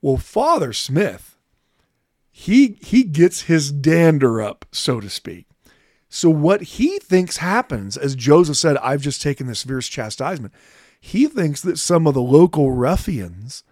[0.00, 1.36] Well, Father Smith,
[2.32, 5.46] he he gets his dander up, so to speak.
[6.08, 10.52] So what he thinks happens, as Joseph said, I've just taken the severest chastisement
[11.00, 13.64] he thinks that some of the local ruffians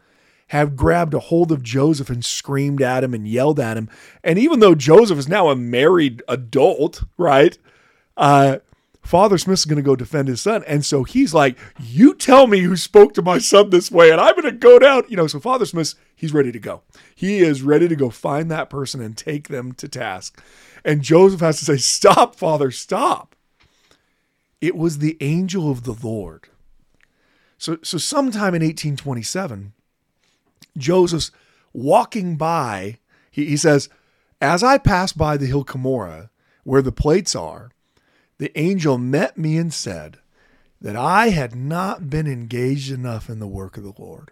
[0.48, 3.90] have grabbed a hold of Joseph and screamed at him and yelled at him.
[4.24, 7.58] And even though Joseph is now a married adult, right?
[8.16, 8.58] Uh,
[9.08, 10.62] Father Smith's going to go defend his son.
[10.66, 14.20] And so he's like, You tell me who spoke to my son this way, and
[14.20, 15.04] I'm going to go down.
[15.08, 16.82] You know, so Father Smith, he's ready to go.
[17.14, 20.42] He is ready to go find that person and take them to task.
[20.84, 23.34] And Joseph has to say, Stop, Father, stop.
[24.60, 26.48] It was the angel of the Lord
[27.58, 29.72] so, so sometime in 1827,
[30.76, 31.32] Joseph's
[31.72, 32.98] walking by,
[33.30, 33.88] he, he says,
[34.40, 36.30] As I passed by the hill Cumorah,
[36.62, 37.72] where the plates are,
[38.38, 40.18] the angel met me and said
[40.80, 44.30] that I had not been engaged enough in the work of the Lord,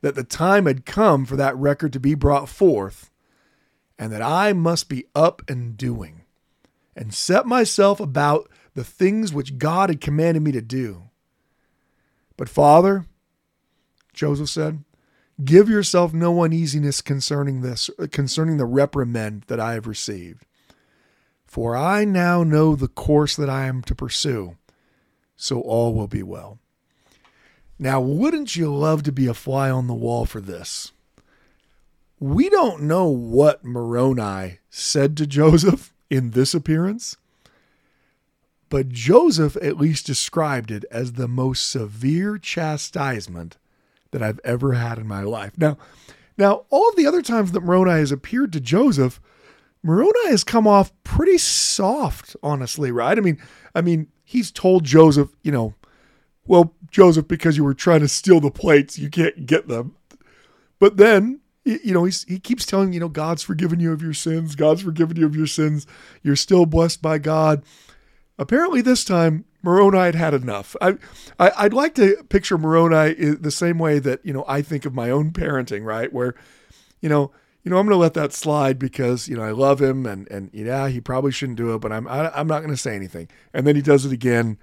[0.00, 3.10] that the time had come for that record to be brought forth,
[3.98, 6.22] and that I must be up and doing,
[6.96, 11.04] and set myself about the things which God had commanded me to do.
[12.36, 13.06] But Father,
[14.12, 14.82] Joseph said,
[15.44, 20.45] give yourself no uneasiness concerning this, concerning the reprimand that I have received.
[21.46, 24.56] For I now know the course that I am to pursue,
[25.36, 26.58] so all will be well.
[27.78, 30.92] Now, wouldn't you love to be a fly on the wall for this?
[32.18, 37.16] We don't know what Moroni said to Joseph in this appearance,
[38.68, 43.56] but Joseph at least described it as the most severe chastisement
[44.10, 45.52] that I've ever had in my life.
[45.56, 45.76] Now,
[46.38, 49.20] now all the other times that Moroni has appeared to Joseph,
[49.86, 53.16] Moroni has come off pretty soft, honestly, right?
[53.16, 53.40] I mean,
[53.72, 55.74] I mean, he's told Joseph, you know,
[56.44, 59.94] well, Joseph, because you were trying to steal the plates, you can't get them.
[60.80, 64.12] But then, you know, he's, he keeps telling, you know, God's forgiven you of your
[64.12, 64.56] sins.
[64.56, 65.86] God's forgiven you of your sins.
[66.20, 67.62] You're still blessed by God.
[68.38, 70.74] Apparently, this time, Moroni had had enough.
[70.80, 70.96] I,
[71.38, 74.94] I, would like to picture Moroni the same way that, you know, I think of
[74.94, 76.12] my own parenting, right?
[76.12, 76.34] Where,
[77.00, 77.30] you know,
[77.66, 80.30] you know, I'm going to let that slide because, you know, I love him and,
[80.30, 82.70] and yeah, he probably shouldn't do it, but I'm, I, am i am not going
[82.70, 83.26] to say anything.
[83.52, 84.56] And then he does it again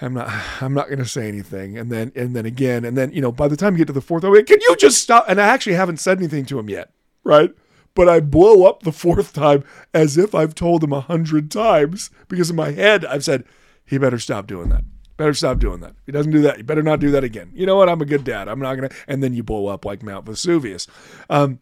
[0.00, 0.30] I'm not
[0.62, 1.76] I'm not going to say anything.
[1.76, 3.92] And then and then again and then you know by the time you get to
[3.92, 5.24] the fourth, I'm like, can you just stop?
[5.28, 6.92] And I actually haven't said anything to him yet,
[7.24, 7.52] right?
[7.94, 12.10] But I blow up the fourth time as if I've told him a hundred times
[12.28, 13.44] because in my head I've said
[13.84, 14.84] he better stop doing that.
[15.16, 15.94] Better stop doing that.
[16.06, 17.50] He doesn't do that, you better not do that again.
[17.54, 17.88] You know what?
[17.88, 18.48] I'm a good dad.
[18.48, 18.90] I'm not gonna.
[19.06, 20.86] And then you blow up like Mount Vesuvius.
[21.28, 21.58] Um,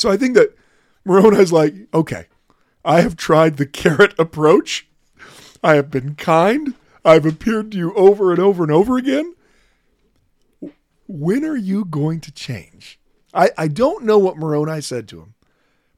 [0.00, 0.56] so I think that
[1.04, 2.24] Moroni's like, okay,
[2.86, 4.88] I have tried the carrot approach.
[5.62, 6.72] I have been kind.
[7.04, 9.34] I've appeared to you over and over and over again.
[11.06, 12.98] When are you going to change?
[13.34, 15.34] I, I don't know what Moroni said to him,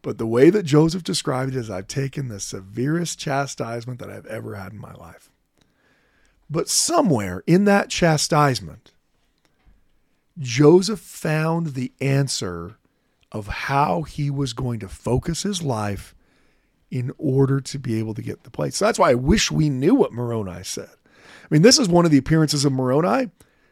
[0.02, 4.26] but the way that Joseph described it is I've taken the severest chastisement that I've
[4.26, 5.30] ever had in my life.
[6.50, 8.90] But somewhere in that chastisement,
[10.40, 12.78] Joseph found the answer
[13.32, 16.14] of how he was going to focus his life
[16.90, 18.76] in order to be able to get the place.
[18.76, 20.90] So that's why I wish we knew what Moroni said.
[20.90, 23.30] I mean, this is one of the appearances of Moroni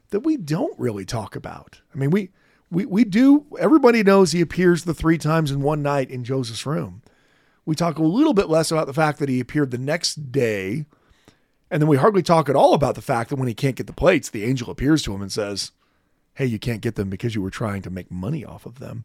[0.08, 1.80] that we don't really talk about.
[1.94, 2.30] I mean, we
[2.70, 6.64] we we do everybody knows he appears the three times in one night in Joseph's
[6.64, 7.02] room.
[7.66, 10.86] We talk a little bit less about the fact that he appeared the next day.
[11.70, 13.86] And then we hardly talk at all about the fact that when he can't get
[13.86, 15.70] the plates, the angel appears to him and says,
[16.34, 19.04] Hey, you can't get them because you were trying to make money off of them.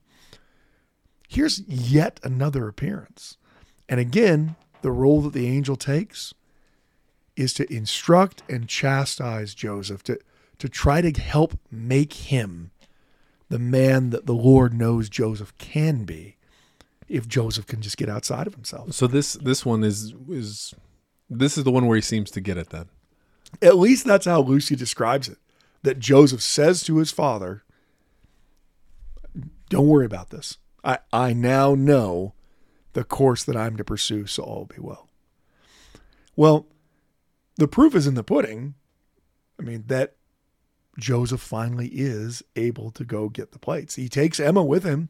[1.28, 3.38] Here's yet another appearance.
[3.88, 6.34] And again, the role that the angel takes
[7.36, 10.20] is to instruct and chastise Joseph, to,
[10.60, 12.72] to try to help make him
[13.50, 16.38] the man that the Lord knows Joseph can be
[17.08, 18.94] if Joseph can just get outside of himself.
[18.94, 20.74] So this this one is is
[21.30, 22.90] this is the one where he seems to get it then.
[23.62, 25.38] At least that's how Lucy describes it.
[25.84, 27.64] That Joseph says to his father,
[29.70, 30.58] Don't worry about this.
[30.86, 32.34] I, I now know
[32.93, 35.10] the course that I'm to pursue, so all will be well.
[36.36, 36.67] Well,
[37.58, 38.76] the proof is in the pudding.
[39.60, 40.15] I mean, that
[41.00, 43.95] Joseph finally is able to go get the plates.
[43.95, 45.10] He takes Emma with him,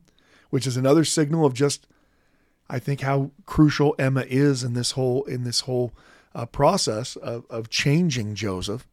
[0.50, 1.88] which is another signal of just,
[2.70, 5.94] I think, how crucial Emma is in this whole in this whole
[6.34, 8.88] uh, process of, of changing Joseph.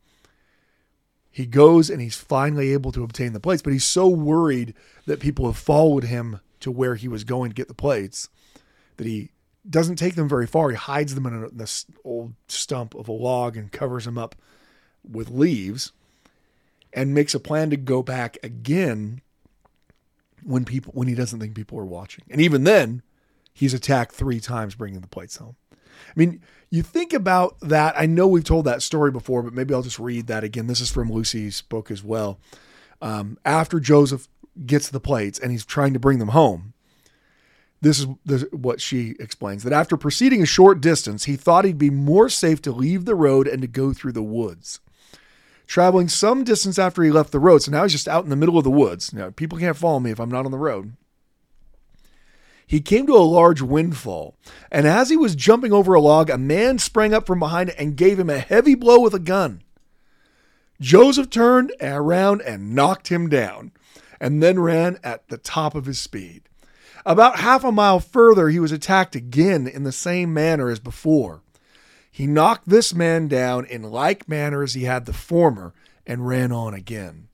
[1.31, 4.75] He goes and he's finally able to obtain the plates, but he's so worried
[5.07, 8.29] that people have followed him to where he was going to get the plates
[8.97, 9.31] that he
[9.69, 10.71] doesn't take them very far.
[10.71, 14.35] He hides them in, a, this old stump of a log and covers them up
[15.09, 15.93] with leaves
[16.93, 19.21] and makes a plan to go back again
[20.45, 22.25] when people when he doesn't think people are watching.
[22.31, 23.03] And even then,
[23.53, 25.57] he's attacked 3 times bringing the plates home.
[25.81, 27.95] I mean, you think about that.
[27.97, 30.67] I know we've told that story before, but maybe I'll just read that again.
[30.67, 32.39] This is from Lucy's book as well.
[33.01, 34.29] Um, after Joseph
[34.67, 36.75] gets the plates and he's trying to bring them home,
[37.81, 41.91] this is, what she explains that after proceeding a short distance, he thought he'd be
[41.91, 44.81] more safe to leave the road and to go through the woods.
[45.67, 48.37] Traveling some distance after he left the road, so now he's just out in the
[48.37, 49.13] middle of the woods.
[49.13, 50.93] Now, people can't follow me if I'm not on the road.
[52.67, 54.37] He came to a large windfall,
[54.71, 57.97] and as he was jumping over a log, a man sprang up from behind and
[57.97, 59.63] gave him a heavy blow with a gun.
[60.81, 63.73] Joseph turned around and knocked him down,
[64.23, 66.43] and then ran at the top of his speed.
[67.05, 71.43] About half a mile further, he was attacked again in the same manner as before.
[72.09, 75.75] He knocked this man down in like manner as he had the former
[76.07, 77.27] and ran on again.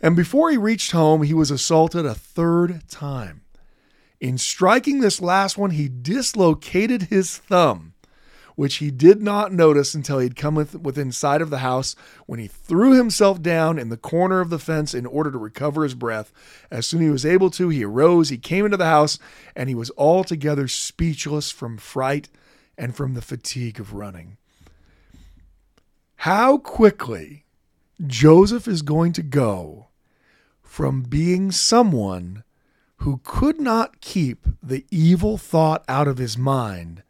[0.00, 3.42] And before he reached home, he was assaulted a third time.
[4.20, 7.93] In striking this last one, he dislocated his thumb
[8.54, 12.46] which he did not notice until he'd come within sight of the house when he
[12.46, 16.32] threw himself down in the corner of the fence in order to recover his breath.
[16.70, 19.18] As soon as he was able to, he arose, he came into the house,
[19.56, 22.28] and he was altogether speechless from fright
[22.78, 24.36] and from the fatigue of running.
[26.16, 27.44] How quickly
[28.06, 29.88] Joseph is going to go
[30.62, 32.42] from being someone
[32.98, 37.02] who could not keep the evil thought out of his mind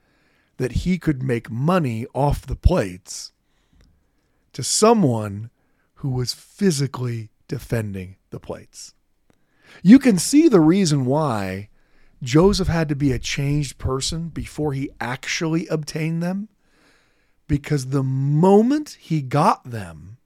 [0.57, 3.33] that he could make money off the plates
[4.53, 5.51] to someone
[5.97, 8.95] who was physically defending the plates.
[9.83, 11.69] You can see the reason why
[12.23, 16.49] Joseph had to be a changed person before he actually obtained them
[17.47, 20.19] because the moment he got them,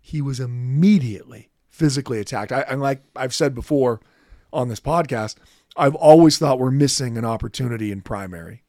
[0.00, 2.52] he was immediately physically attacked.
[2.52, 4.00] I, and like I've said before
[4.52, 5.36] on this podcast,
[5.76, 8.62] I've always thought we're missing an opportunity in primary.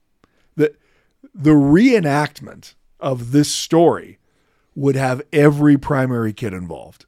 [1.33, 4.19] The reenactment of this story
[4.75, 7.05] would have every primary kid involved.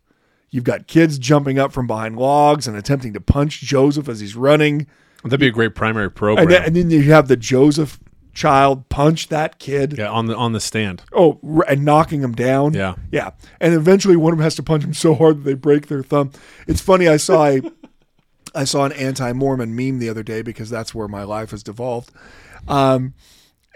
[0.49, 4.35] You've got kids jumping up from behind logs and attempting to punch Joseph as he's
[4.35, 4.87] running.
[5.23, 6.43] That'd be a great primary program.
[6.43, 7.99] And then, and then you have the Joseph
[8.33, 9.97] child punch that kid.
[9.97, 11.03] yeah, on the on the stand.
[11.13, 12.73] Oh, and knocking him down.
[12.73, 12.95] Yeah.
[13.11, 13.31] Yeah.
[13.59, 16.03] And eventually one of them has to punch him so hard that they break their
[16.03, 16.31] thumb.
[16.67, 17.07] It's funny.
[17.07, 17.61] I saw a,
[18.55, 22.11] I saw an anti-Mormon meme the other day because that's where my life has devolved.
[22.67, 23.13] Um,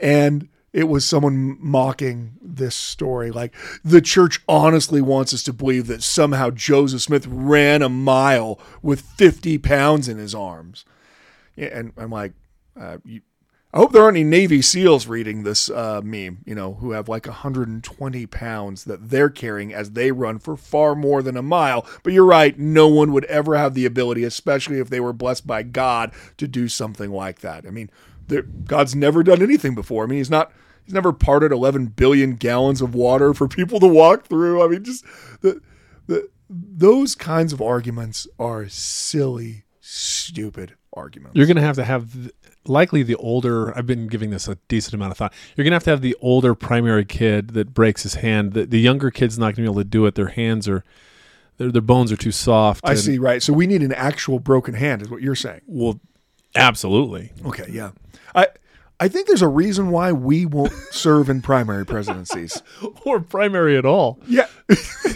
[0.03, 3.31] and it was someone mocking this story.
[3.31, 8.59] Like the church honestly wants us to believe that somehow Joseph Smith ran a mile
[8.81, 10.83] with 50 pounds in his arms.
[11.55, 12.33] And I'm like,
[12.77, 13.21] uh, you,
[13.73, 17.09] I hope there aren't any Navy SEALs reading this uh, meme, you know, who have
[17.09, 21.87] like 120 pounds that they're carrying as they run for far more than a mile.
[22.03, 25.47] But you're right, no one would ever have the ability, especially if they were blessed
[25.47, 27.65] by God, to do something like that.
[27.65, 27.89] I mean,
[28.65, 30.03] God's never done anything before.
[30.03, 30.51] I mean, he's not.
[30.85, 34.61] He's never parted 11 billion gallons of water for people to walk through.
[34.61, 35.05] I mean, just
[35.39, 35.61] the,
[36.07, 41.35] the those kinds of arguments are silly, stupid arguments.
[41.35, 42.31] You're going to have to have th-
[42.65, 43.75] likely the older.
[43.77, 45.33] I've been giving this a decent amount of thought.
[45.55, 48.53] You're going to have to have the older primary kid that breaks his hand.
[48.53, 50.15] The, the younger kid's not going to be able to do it.
[50.15, 50.83] Their hands are,
[51.57, 52.81] their their bones are too soft.
[52.83, 53.41] I and- see, right.
[53.41, 55.61] So we need an actual broken hand, is what you're saying.
[55.65, 55.99] Well,
[56.55, 57.31] absolutely.
[57.45, 57.91] Okay, yeah.
[58.35, 58.47] I
[58.99, 62.61] I think there's a reason why we won't serve in primary presidencies.
[63.05, 64.17] Or primary at all.
[64.27, 64.47] Yeah,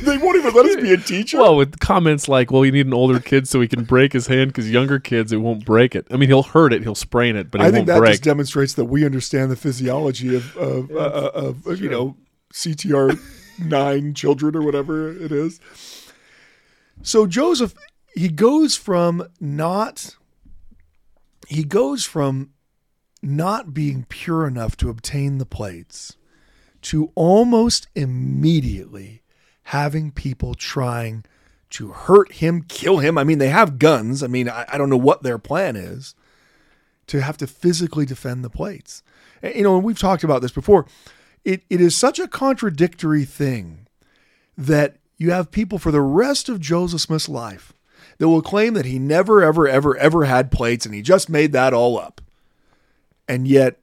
[0.02, 1.38] they won't even let us be a teacher.
[1.38, 4.28] Well, with comments like, "Well, you need an older kid so he can break his
[4.28, 7.38] hand because younger kids it won't break it." I mean, he'll hurt it, he'll sprain
[7.38, 8.12] it, but it I won't think that break.
[8.12, 12.17] just demonstrates that we understand the physiology of of, uh, of, of you know
[12.54, 13.17] CTR
[13.60, 15.62] nine children or whatever it is.
[17.04, 17.73] So Joseph,
[18.13, 20.17] he goes from not
[21.47, 22.51] he goes from
[23.21, 26.17] not being pure enough to obtain the plates
[26.81, 29.21] to almost immediately
[29.63, 31.23] having people trying
[31.69, 33.17] to hurt him, kill him.
[33.17, 34.23] I mean, they have guns.
[34.23, 36.15] I mean, I, I don't know what their plan is
[37.07, 39.03] to have to physically defend the plates.
[39.41, 40.86] And, You know, and we've talked about this before.
[41.43, 43.88] It, it is such a contradictory thing
[44.57, 47.73] that you have people for the rest of Joseph Smith's life
[48.17, 51.51] that will claim that he never, ever, ever, ever had plates and he just made
[51.51, 52.21] that all up.
[53.27, 53.80] And yet,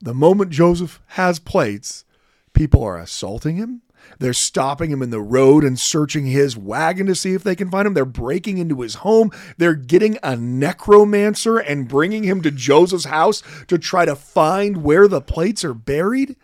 [0.00, 2.04] the moment Joseph has plates,
[2.52, 3.82] people are assaulting him.
[4.18, 7.70] They're stopping him in the road and searching his wagon to see if they can
[7.70, 7.94] find him.
[7.94, 9.30] They're breaking into his home.
[9.58, 15.08] They're getting a necromancer and bringing him to Joseph's house to try to find where
[15.08, 16.36] the plates are buried.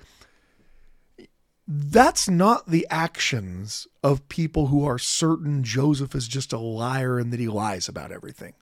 [1.70, 7.31] That's not the actions of people who are certain Joseph is just a liar and
[7.33, 8.54] that he lies about everything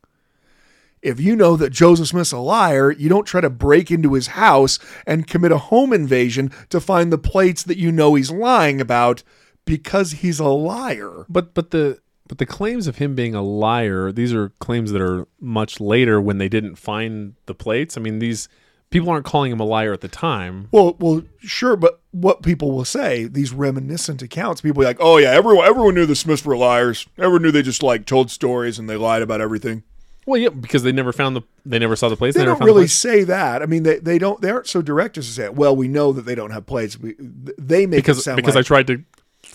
[1.07, 4.29] if you know that Joseph Smith's a liar, you don't try to break into his
[4.29, 8.81] house and commit a home invasion to find the plates that you know he's lying
[8.81, 9.23] about
[9.65, 11.25] because he's a liar.
[11.29, 15.01] But but the but the claims of him being a liar, these are claims that
[15.01, 17.97] are much later when they didn't find the plates.
[17.97, 18.49] I mean, these
[18.91, 20.69] people aren't calling him a liar at the time.
[20.73, 25.31] Well, well, sure, but what people will say, these reminiscent accounts, people like, "Oh yeah,
[25.31, 27.07] everyone everyone knew the Smiths were liars.
[27.19, 29.83] Everyone knew they just like told stories and they lied about everything."
[30.27, 32.37] Well, yeah, because they never found the they never saw the plates.
[32.37, 33.63] They never don't found the really say that.
[33.63, 36.13] I mean, they, they don't they aren't so direct as to say, "Well, we know
[36.13, 38.87] that they don't have plates." We, they make it because sound because like, I tried
[38.89, 39.05] to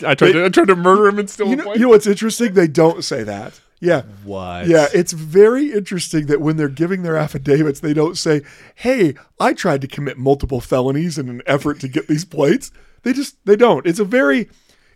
[0.06, 2.06] I tried to I tried to murder him and steal you know, you know what's
[2.06, 2.54] interesting?
[2.54, 3.60] They don't say that.
[3.82, 4.02] Yeah.
[4.24, 4.66] what?
[4.68, 8.42] Yeah, it's very interesting that when they're giving their affidavits, they don't say,
[8.76, 12.70] "Hey, I tried to commit multiple felonies in an effort to get these plates."
[13.02, 13.84] They just they don't.
[13.86, 14.48] It's a very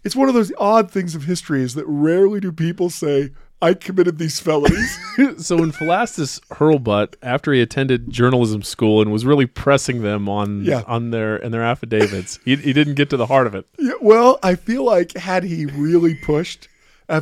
[0.05, 3.31] it's one of those odd things of history is that rarely do people say,
[3.61, 4.97] "I committed these felonies."
[5.45, 10.65] so when Philastus Hurlbut, after he attended journalism school and was really pressing them on
[10.65, 10.83] Yeah.
[10.87, 13.67] on their and their affidavits, he, he didn't get to the heart of it.
[13.81, 16.69] yeah, well, I feel like had he really pushed,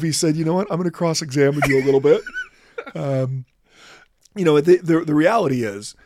[0.00, 0.66] he said, "You know what?
[0.70, 2.22] I'm going to cross-examine you a little bit."
[2.94, 3.46] Um,
[4.36, 5.96] you know, the, the the reality is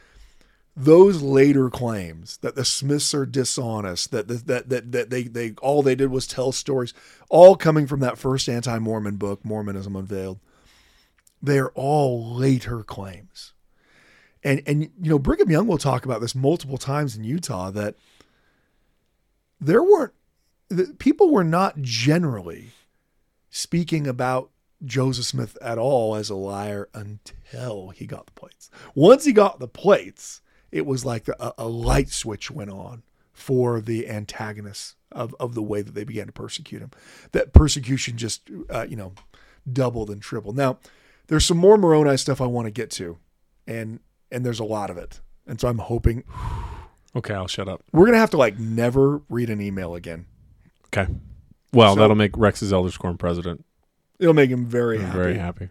[0.76, 5.82] those later claims that the Smiths are dishonest, that that that that they they all
[5.82, 6.94] they did was tell stories,
[7.28, 10.38] all coming from that first anti-Mormon book, Mormonism Unveiled.
[11.42, 13.54] They're all later claims.
[14.44, 17.96] And and you know, Brigham Young will talk about this multiple times in Utah that
[19.60, 20.12] there weren't
[20.98, 22.70] people were not generally
[23.50, 24.50] speaking about
[24.84, 28.70] Joseph Smith at all as a liar until he got the plates.
[28.94, 30.40] Once he got the plates,
[30.70, 35.54] it was like the, a, a light switch went on for the antagonists of, of
[35.54, 36.90] the way that they began to persecute him.
[37.32, 39.14] That persecution just, uh, you know,
[39.70, 40.56] doubled and tripled.
[40.56, 40.78] Now,
[41.28, 43.18] there's some more Moroni stuff I want to get to,
[43.66, 45.20] and and there's a lot of it.
[45.46, 46.24] And so I'm hoping
[47.16, 47.82] Okay, I'll shut up.
[47.92, 50.26] we're gonna have to like never read an email again.
[50.86, 51.10] Okay.
[51.72, 53.64] Well, So- that'll make Rex's Elders Quorum president
[54.18, 55.16] It'll make him very happy.
[55.16, 55.68] very happy.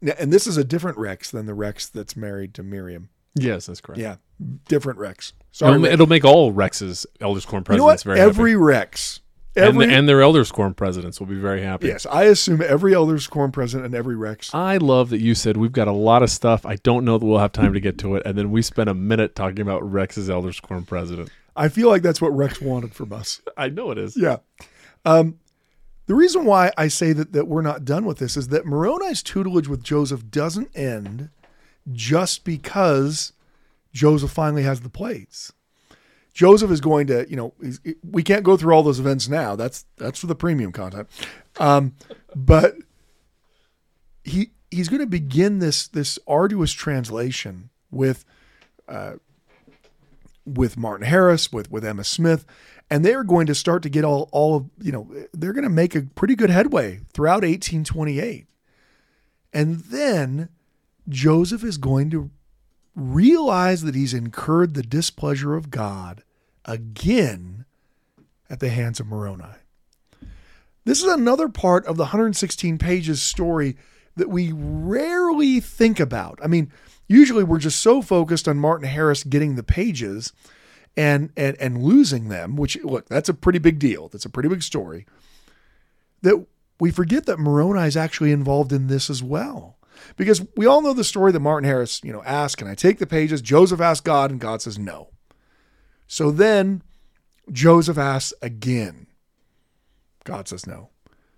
[0.00, 3.08] Now- And this is a different Rex than the Rex that's married to Miriam.
[3.34, 4.00] Yes, that's correct.
[4.00, 4.16] Yeah,
[4.68, 5.32] different Rex.
[5.50, 5.92] Sorry, It'll, Rex.
[5.94, 8.02] it'll make all Rex's Elders Quorum you know what?
[8.02, 8.28] presidents very happy.
[8.30, 8.56] Every happy.
[8.62, 9.20] Rex,
[9.56, 11.88] And, every and their Elders Quorum presidents will be very happy.
[11.88, 14.54] yes, I assume every Elders Quorum president and every Rex.
[14.54, 16.64] I love that you said we've got a lot of stuff.
[16.64, 18.22] I don't know that we'll have time to get to it.
[18.24, 21.30] And then we spent a minute talking about Rex's Elders Quorum president.
[21.56, 23.40] I feel like that's what Rex wanted from us.
[23.56, 24.16] I know it is.
[24.16, 24.36] Yeah.
[25.04, 25.38] Um,
[26.06, 29.22] the reason why I say that, that we're not done with this is that Moroni's
[29.22, 31.30] tutelage with Joseph doesn't end
[31.92, 33.32] just because
[33.92, 35.52] Joseph finally has the plates.
[36.32, 37.54] Joseph is going to, you know,
[38.10, 39.56] we can't go through all those events now.
[39.56, 41.08] That's that's for the premium content.
[41.58, 41.94] Um,
[42.34, 42.74] but
[44.24, 48.24] he he's going to begin this this arduous translation with
[50.46, 52.44] with Martin Harris, with with Emma Smith,
[52.90, 55.64] and they are going to start to get all all of you know they're going
[55.64, 58.46] to make a pretty good headway throughout 1828,
[59.52, 60.48] and then
[61.08, 62.30] Joseph is going to
[62.94, 66.22] realize that he's incurred the displeasure of God
[66.64, 67.64] again
[68.48, 69.44] at the hands of Moroni.
[70.84, 73.76] This is another part of the 116 pages story
[74.16, 76.38] that we rarely think about.
[76.42, 76.70] I mean,
[77.08, 80.32] usually we're just so focused on Martin Harris getting the pages
[80.96, 84.08] and and and losing them, which look, that's a pretty big deal.
[84.08, 85.06] That's a pretty big story.
[86.22, 86.46] That
[86.80, 89.78] we forget that Moroni is actually involved in this as well.
[90.16, 92.98] Because we all know the story that Martin Harris, you know, asked, Can I take
[92.98, 93.40] the pages?
[93.40, 95.10] Joseph asked God, and God says no.
[96.06, 96.82] So then
[97.50, 99.06] Joseph asks again.
[100.24, 100.90] God says no.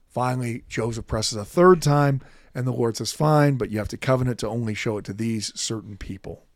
[0.09, 2.23] Finally, Joseph presses a third time,
[2.55, 5.13] and the Lord says, Fine, but you have to covenant to only show it to
[5.13, 6.47] these certain people.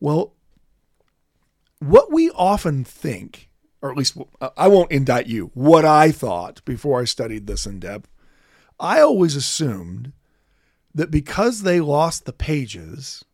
[0.00, 0.34] Well,
[1.80, 3.48] what we often think,
[3.80, 4.16] or at least
[4.56, 8.08] I won't indict you, what I thought before I studied this in depth,
[8.80, 10.12] I always assumed
[10.94, 13.24] that because they lost the pages,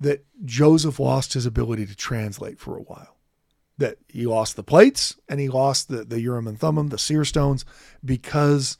[0.00, 3.16] that Joseph lost his ability to translate for a while.
[3.78, 7.24] That he lost the plates and he lost the, the Urim and Thummim, the seer
[7.24, 7.64] stones,
[8.04, 8.78] because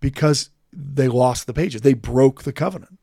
[0.00, 1.80] because they lost the pages.
[1.80, 2.98] They broke the covenant.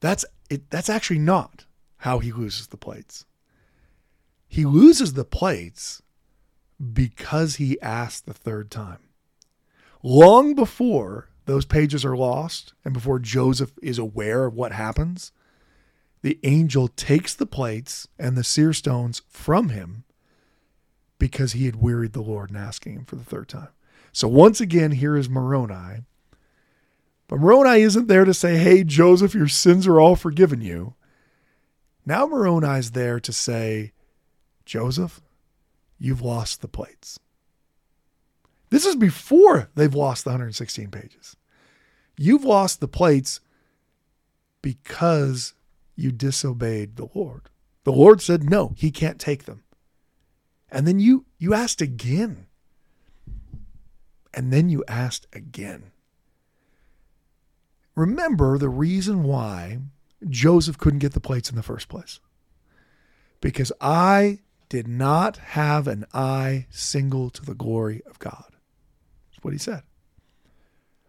[0.00, 1.66] That's it, that's actually not
[1.98, 3.24] how he loses the plates.
[4.52, 6.02] He loses the plates
[6.92, 8.98] because he asked the third time.
[10.02, 15.32] Long before those pages are lost and before Joseph is aware of what happens,
[16.20, 20.04] the angel takes the plates and the seer stones from him
[21.18, 23.70] because he had wearied the Lord in asking him for the third time.
[24.12, 26.04] So once again, here is Moroni.
[27.26, 30.92] But Moroni isn't there to say, hey, Joseph, your sins are all forgiven you.
[32.04, 33.92] Now Moroni's there to say,
[34.64, 35.20] Joseph,
[35.98, 37.18] you've lost the plates.
[38.70, 41.36] This is before they've lost the 116 pages.
[42.16, 43.40] You've lost the plates
[44.62, 45.54] because
[45.96, 47.50] you disobeyed the Lord.
[47.84, 49.64] The Lord said, no, he can't take them.
[50.70, 52.46] And then you, you asked again.
[54.32, 55.92] And then you asked again.
[57.94, 59.80] Remember the reason why
[60.28, 62.20] Joseph couldn't get the plates in the first place.
[63.40, 64.38] Because I
[64.72, 68.46] did not have an eye single to the glory of God.
[69.30, 69.82] That's what he said.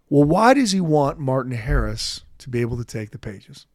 [0.09, 3.65] Well, why does he want Martin Harris to be able to take the pages?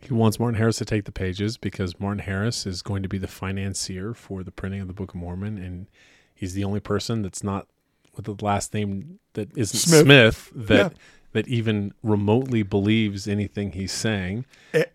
[0.00, 3.16] He wants Martin Harris to take the pages because Martin Harris is going to be
[3.18, 5.86] the financier for the printing of the Book of Mormon, and
[6.34, 7.68] he's the only person that's not
[8.16, 10.02] with the last name that isn't Smith.
[10.02, 10.98] Smith, that Yeah.
[11.34, 14.44] that even remotely believes anything he's saying.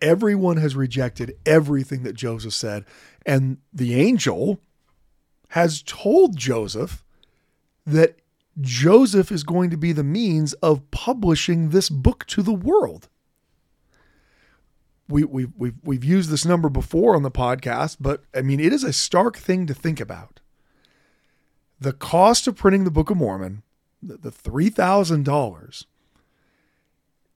[0.02, 2.84] Everyone has rejected everything that Joseph said.
[3.28, 4.58] And the angel
[5.48, 7.04] has told Joseph
[7.86, 8.20] that
[8.58, 13.10] Joseph is going to be the means of publishing this book to the world.
[15.10, 18.72] We, we, we've, we've used this number before on the podcast, but I mean, it
[18.72, 20.40] is a stark thing to think about.
[21.78, 23.62] The cost of printing the Book of Mormon,
[24.02, 25.84] the, the $3,000,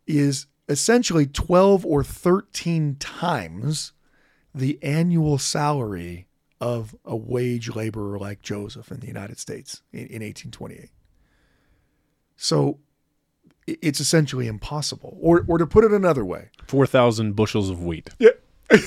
[0.07, 3.93] is essentially 12 or 13 times
[4.55, 6.26] the annual salary
[6.61, 10.90] of a wage laborer like Joseph in the United States in, in 1828.
[12.36, 12.78] So
[13.66, 15.16] it's essentially impossible.
[15.20, 18.11] Or, or to put it another way, 4,000 bushels of wheat.
[18.18, 18.30] yeah.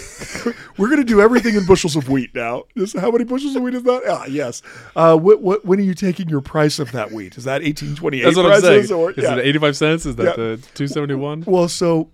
[0.78, 2.63] We're going to do everything in bushels of wheat now.
[2.76, 4.01] This, how many bushels of wheat is that?
[4.09, 4.63] Ah, yes.
[4.95, 7.38] Uh, what, what, when are you taking your price of that wheat?
[7.38, 8.91] Is that 1828 That's what I'm saying.
[8.91, 10.05] or- Is it 85 cents?
[10.07, 10.32] Is that Yeah.
[10.36, 11.43] the 271?
[11.45, 12.09] Well, so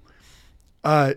[0.83, 1.13] uh,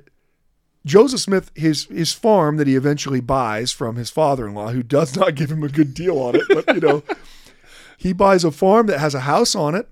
[0.86, 5.34] Joseph Smith, his his farm that he eventually buys from his father-in-law, who does not
[5.34, 7.02] give him a good deal on it, but you know,
[7.96, 9.88] he buys a farm that has a house on it,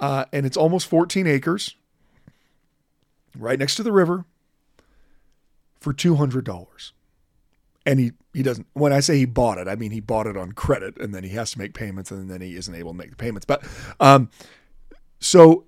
[0.00, 1.76] uh, and it's almost 14 acres,
[3.38, 4.24] right next to the river,
[5.78, 6.92] for two hundred dollars.
[7.86, 8.66] And he he doesn't.
[8.72, 11.22] When I say he bought it, I mean he bought it on credit, and then
[11.22, 13.44] he has to make payments, and then he isn't able to make the payments.
[13.44, 13.64] But
[14.00, 14.30] um,
[15.20, 15.66] so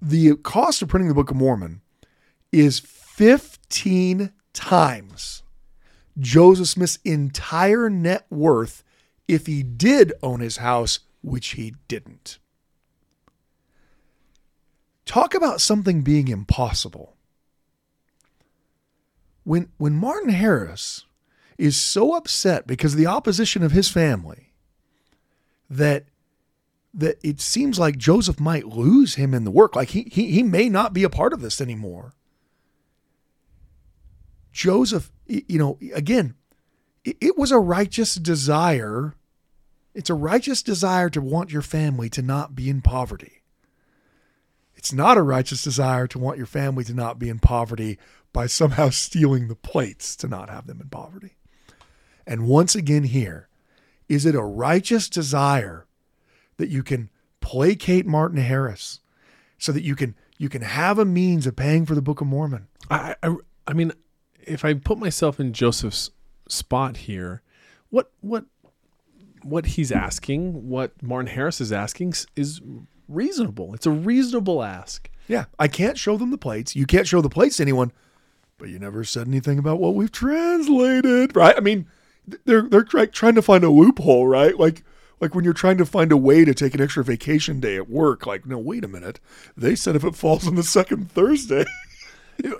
[0.00, 1.82] the cost of printing the Book of Mormon
[2.60, 5.42] is 15 times
[6.18, 8.84] Joseph Smith's entire net worth
[9.26, 12.38] if he did own his house, which he didn't.
[15.06, 17.16] Talk about something being impossible.
[19.42, 21.04] When, when Martin Harris
[21.58, 24.52] is so upset because of the opposition of his family
[25.68, 26.06] that
[26.96, 29.74] that it seems like Joseph might lose him in the work.
[29.74, 32.14] Like he he he may not be a part of this anymore.
[34.54, 36.36] Joseph, you know, again,
[37.04, 39.16] it, was a righteous desire.
[39.94, 43.42] It's a righteous desire to want your family to not be in poverty.
[44.76, 47.98] It's not a righteous desire to want your family to not be in poverty
[48.32, 51.36] by somehow stealing the plates to not have them in poverty.
[52.24, 53.48] And once again, here,
[54.08, 55.86] is it a righteous desire
[56.58, 59.00] that you can placate Martin Harris
[59.58, 62.26] so that you can you can have a means of paying for the Book of
[62.26, 62.68] Mormon.
[62.90, 63.36] I, I,
[63.66, 63.92] I mean,
[64.46, 66.10] if I put myself in Joseph's
[66.48, 67.42] spot here,
[67.90, 68.44] what, what,
[69.42, 72.60] what he's asking, what Martin Harris is asking, is
[73.08, 73.74] reasonable.
[73.74, 75.10] It's a reasonable ask.
[75.28, 76.76] Yeah, I can't show them the plates.
[76.76, 77.92] You can't show the plates to anyone,
[78.58, 81.54] but you never said anything about what we've translated, right?
[81.56, 81.86] I mean,
[82.44, 84.58] they're they're try, trying to find a loophole, right?
[84.58, 84.82] Like
[85.20, 87.88] like when you're trying to find a way to take an extra vacation day at
[87.88, 88.26] work.
[88.26, 89.20] Like, no, wait a minute.
[89.56, 91.64] They said if it falls on the second Thursday.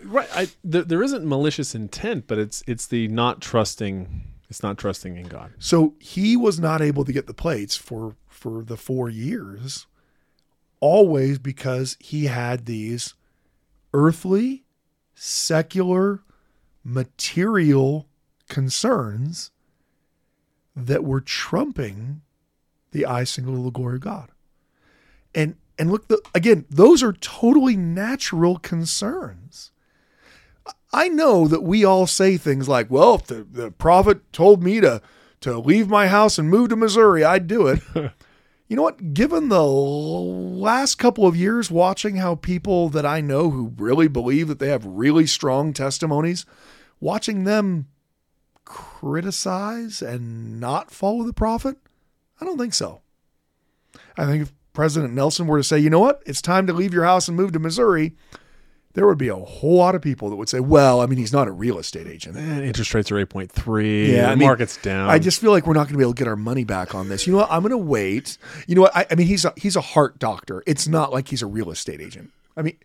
[0.04, 0.28] Right.
[0.34, 4.22] eye, there, isn't malicious intent, but it's it's the not trusting.
[4.48, 5.52] It's not trusting in God.
[5.58, 9.86] So he was not able to get the plates for for the four years,
[10.80, 13.14] always because he had these
[13.92, 14.64] earthly,
[15.14, 16.22] secular,
[16.84, 18.06] material
[18.48, 19.50] concerns
[20.76, 22.20] that were trumping
[22.92, 24.30] the I single of the glory of God.
[25.34, 29.70] And and look the, again, those are totally natural concerns.
[30.92, 34.80] I know that we all say things like, well, if the, the prophet told me
[34.80, 35.02] to
[35.40, 37.80] to leave my house and move to Missouri, I'd do it.
[38.68, 39.12] you know what?
[39.12, 44.48] Given the last couple of years watching how people that I know who really believe
[44.48, 46.46] that they have really strong testimonies,
[46.98, 47.88] watching them
[48.64, 51.76] criticize and not follow the prophet,
[52.40, 53.02] I don't think so.
[54.16, 56.92] I think if President Nelson were to say, you know what, it's time to leave
[56.92, 58.12] your house and move to Missouri,
[58.92, 61.32] there would be a whole lot of people that would say, well, I mean, he's
[61.32, 62.36] not a real estate agent.
[62.36, 64.12] And interest rates are eight point three.
[64.12, 65.08] Yeah, the I mean, market's down.
[65.08, 66.94] I just feel like we're not going to be able to get our money back
[66.94, 67.26] on this.
[67.26, 67.50] You know what?
[67.50, 68.36] I'm going to wait.
[68.66, 68.96] You know what?
[68.96, 70.62] I, I mean, he's a, he's a heart doctor.
[70.66, 72.30] It's not like he's a real estate agent.
[72.56, 72.76] I mean,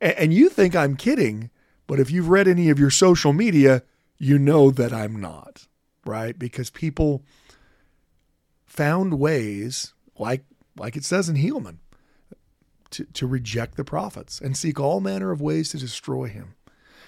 [0.00, 1.50] and, and you think I'm kidding,
[1.86, 3.82] but if you've read any of your social media,
[4.18, 5.66] you know that I'm not,
[6.04, 6.38] right?
[6.38, 7.22] Because people
[8.64, 10.44] found ways, like
[10.78, 11.78] like it says in Helaman,
[12.90, 16.54] to, to reject the prophets and seek all manner of ways to destroy him.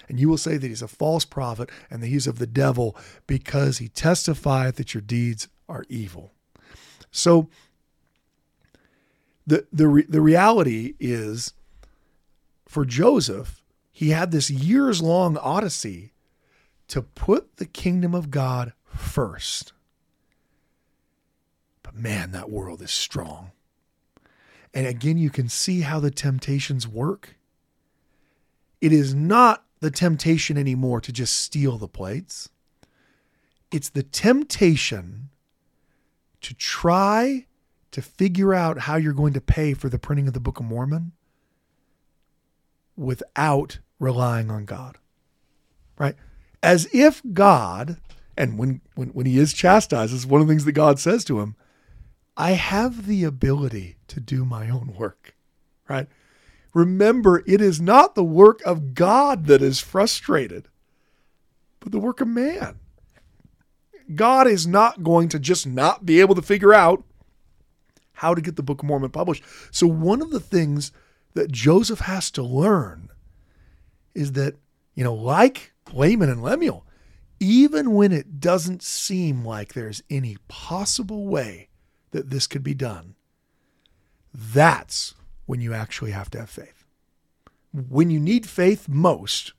[0.07, 2.97] And you will say that he's a false prophet and that he's of the devil
[3.27, 6.33] because he testifieth that your deeds are evil.
[7.11, 7.49] So
[9.45, 11.53] the the re- the reality is
[12.67, 16.13] for Joseph, he had this years long odyssey
[16.87, 19.73] to put the kingdom of God first.
[21.83, 23.51] But man, that world is strong.
[24.73, 27.35] And again, you can see how the temptations work.
[28.81, 32.49] It is not the temptation anymore to just steal the plates.
[33.71, 35.29] It's the temptation
[36.41, 37.45] to try
[37.91, 40.65] to figure out how you're going to pay for the printing of the Book of
[40.65, 41.11] Mormon
[42.95, 44.97] without relying on God.
[45.97, 46.15] Right?
[46.61, 47.97] As if God,
[48.37, 51.23] and when, when, when he is chastised, is one of the things that God says
[51.25, 51.55] to him,
[52.39, 55.35] I have the ability to do my own work.
[55.89, 56.07] Right?
[56.73, 60.69] Remember, it is not the work of God that is frustrated,
[61.81, 62.79] but the work of man.
[64.15, 67.03] God is not going to just not be able to figure out
[68.13, 69.43] how to get the Book of Mormon published.
[69.71, 70.93] So, one of the things
[71.33, 73.09] that Joseph has to learn
[74.15, 74.55] is that,
[74.95, 76.85] you know, like Laman and Lemuel,
[77.41, 81.68] even when it doesn't seem like there's any possible way
[82.11, 83.15] that this could be done,
[84.33, 86.85] that's when you actually have to have faith.
[87.71, 89.53] When you need faith most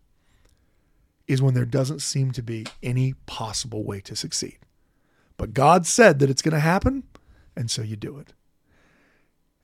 [1.27, 4.59] is when there doesn't seem to be any possible way to succeed.
[5.37, 7.05] But God said that it's going to happen,
[7.57, 8.35] and so you do it.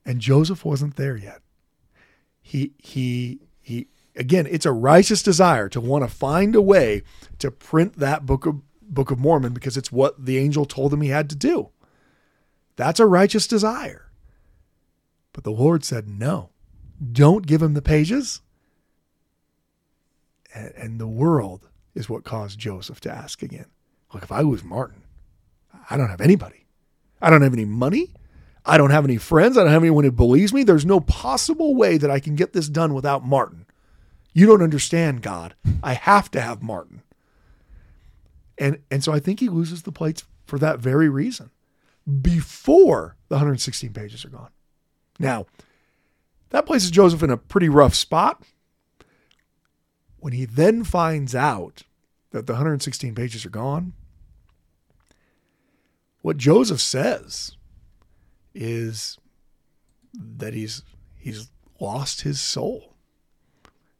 [0.04, 1.42] And Joseph wasn't there yet.
[2.40, 7.02] He he he again, it's a righteous desire to want to find a way
[7.40, 11.00] to print that book of Book of Mormon because it's what the angel told him
[11.00, 11.70] he had to do.
[12.76, 14.10] That's a righteous desire.
[15.32, 16.50] But the Lord said, no,
[17.12, 18.40] don't give him the pages.
[20.54, 23.66] And the world is what caused Joseph to ask again.
[24.14, 25.02] Look, if I lose Martin,
[25.90, 26.66] I don't have anybody.
[27.20, 28.14] I don't have any money.
[28.64, 29.56] I don't have any friends.
[29.56, 30.64] I don't have anyone who believes me.
[30.64, 33.66] There's no possible way that I can get this done without Martin.
[34.32, 35.54] You don't understand, God.
[35.82, 37.02] I have to have Martin.
[38.58, 41.50] And and so I think he loses the plates for that very reason.
[42.22, 44.50] Before the 116 pages are gone.
[45.18, 45.46] Now,
[46.50, 48.42] that places Joseph in a pretty rough spot.
[50.18, 51.82] When he then finds out
[52.30, 53.92] that the 116 pages are gone,
[56.22, 57.56] what Joseph says
[58.54, 59.18] is
[60.12, 60.82] that he's
[61.16, 61.50] he's
[61.80, 62.94] lost his soul.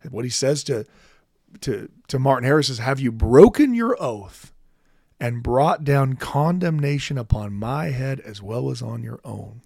[0.03, 0.87] And what he says to
[1.61, 4.53] to to Martin Harris is have you broken your oath
[5.19, 9.63] and brought down condemnation upon my head as well as on your own.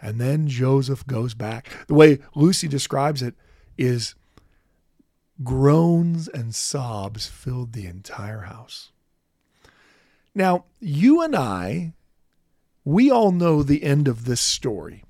[0.00, 1.68] And then Joseph goes back.
[1.86, 3.34] The way Lucy describes it
[3.76, 4.14] is
[5.42, 8.92] groans and sobs filled the entire house.
[10.34, 11.94] Now, you and I
[12.84, 15.04] we all know the end of this story.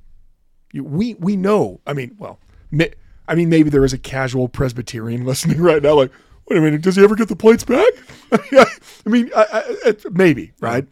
[0.72, 1.80] We we know.
[1.86, 2.38] I mean, well,
[3.26, 6.12] I mean, maybe there is a casual Presbyterian listening right now, like,
[6.46, 7.92] wait a minute, does he ever get the plates back?
[8.32, 8.66] I
[9.06, 10.86] mean, I, I, maybe, right?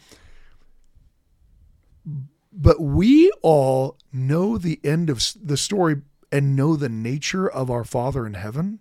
[2.53, 7.84] But we all know the end of the story and know the nature of our
[7.84, 8.80] Father in heaven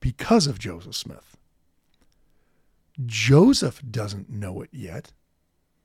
[0.00, 1.36] because of Joseph Smith.
[3.06, 5.12] Joseph doesn't know it yet.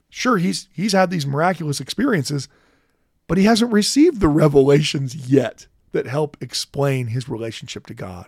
[0.10, 2.48] Sure, he's he's had these miraculous experiences,
[3.28, 8.28] but he hasn't received the revelations yet that help explain his relationship to God.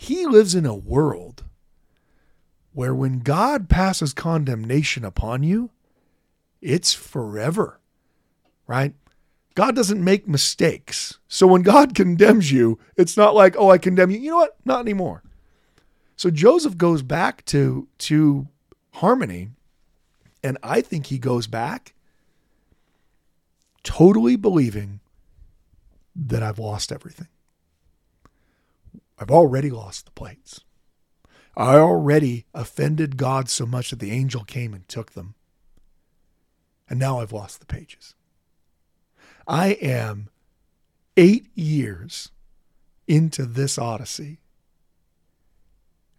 [0.00, 1.44] He lives in a world
[2.72, 5.72] where when God passes condemnation upon you,
[6.62, 7.80] it's forever.
[8.66, 8.94] Right?
[9.54, 11.18] God doesn't make mistakes.
[11.28, 14.56] So when God condemns you, it's not like, "Oh, I condemn you." You know what?
[14.64, 15.22] Not anymore.
[16.16, 18.48] So Joseph goes back to to
[18.94, 19.50] Harmony
[20.42, 21.92] and I think he goes back
[23.82, 25.00] totally believing
[26.16, 27.28] that I've lost everything.
[29.20, 30.60] I've already lost the plates.
[31.54, 35.34] I already offended God so much that the angel came and took them.
[36.88, 38.14] And now I've lost the pages.
[39.46, 40.30] I am
[41.16, 42.30] eight years
[43.06, 44.40] into this odyssey,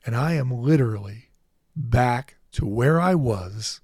[0.05, 1.29] and I am literally
[1.75, 3.81] back to where I was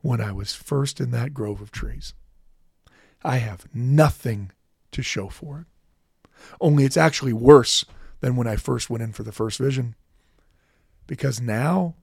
[0.00, 2.14] when I was first in that grove of trees.
[3.22, 4.52] I have nothing
[4.92, 6.30] to show for it.
[6.60, 7.84] Only it's actually worse
[8.20, 9.94] than when I first went in for the first vision
[11.06, 11.94] because now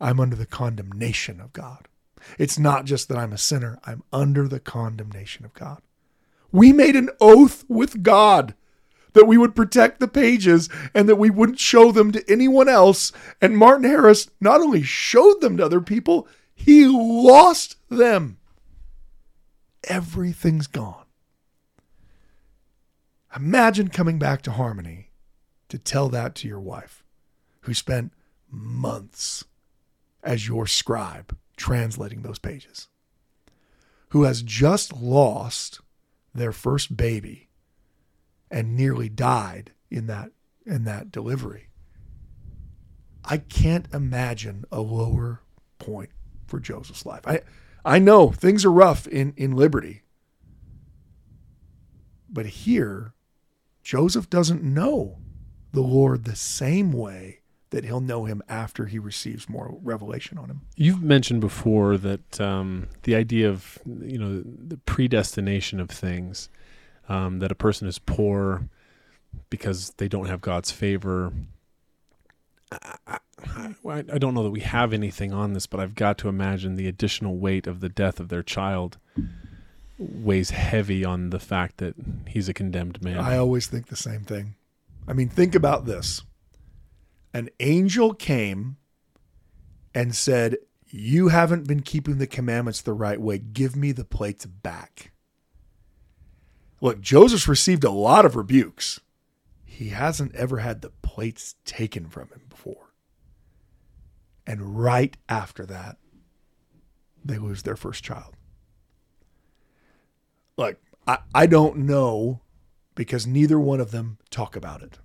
[0.00, 1.88] I'm under the condemnation of God.
[2.38, 5.82] It's not just that I'm a sinner, I'm under the condemnation of God.
[6.52, 8.54] We made an oath with God
[9.12, 13.12] that we would protect the pages and that we wouldn't show them to anyone else.
[13.40, 18.38] And Martin Harris not only showed them to other people, he lost them.
[19.84, 21.06] Everything's gone.
[23.34, 25.09] Imagine coming back to Harmony
[25.70, 27.02] to tell that to your wife,
[27.62, 28.12] who spent
[28.50, 29.44] months
[30.22, 32.88] as your scribe translating those pages,
[34.10, 35.80] who has just lost
[36.34, 37.48] their first baby
[38.50, 40.32] and nearly died in that
[40.66, 41.68] in that delivery.
[43.24, 45.42] I can't imagine a lower
[45.78, 46.10] point
[46.46, 47.26] for Joseph's life.
[47.26, 47.40] I
[47.84, 50.02] I know things are rough in in Liberty.
[52.28, 53.14] But here
[53.82, 55.18] Joseph doesn't know
[55.72, 57.40] the Lord the same way
[57.70, 60.62] that he'll know him after he receives more revelation on him.
[60.76, 66.48] You've mentioned before that um, the idea of you know the predestination of things
[67.08, 68.68] um, that a person is poor
[69.48, 71.32] because they don't have God's favor.
[72.72, 73.18] I, I,
[73.84, 76.76] I, I don't know that we have anything on this, but I've got to imagine
[76.76, 78.98] the additional weight of the death of their child
[79.98, 81.94] weighs heavy on the fact that
[82.26, 83.18] he's a condemned man.
[83.18, 84.54] I always think the same thing.
[85.10, 86.22] I mean, think about this.
[87.34, 88.76] An angel came
[89.92, 93.38] and said, You haven't been keeping the commandments the right way.
[93.38, 95.10] Give me the plates back.
[96.80, 99.00] Look, Joseph received a lot of rebukes.
[99.64, 102.94] He hasn't ever had the plates taken from him before.
[104.46, 105.96] And right after that,
[107.24, 108.36] they lose their first child.
[110.56, 110.76] Look,
[111.08, 112.42] I, I don't know
[113.00, 114.98] because neither one of them talk about it.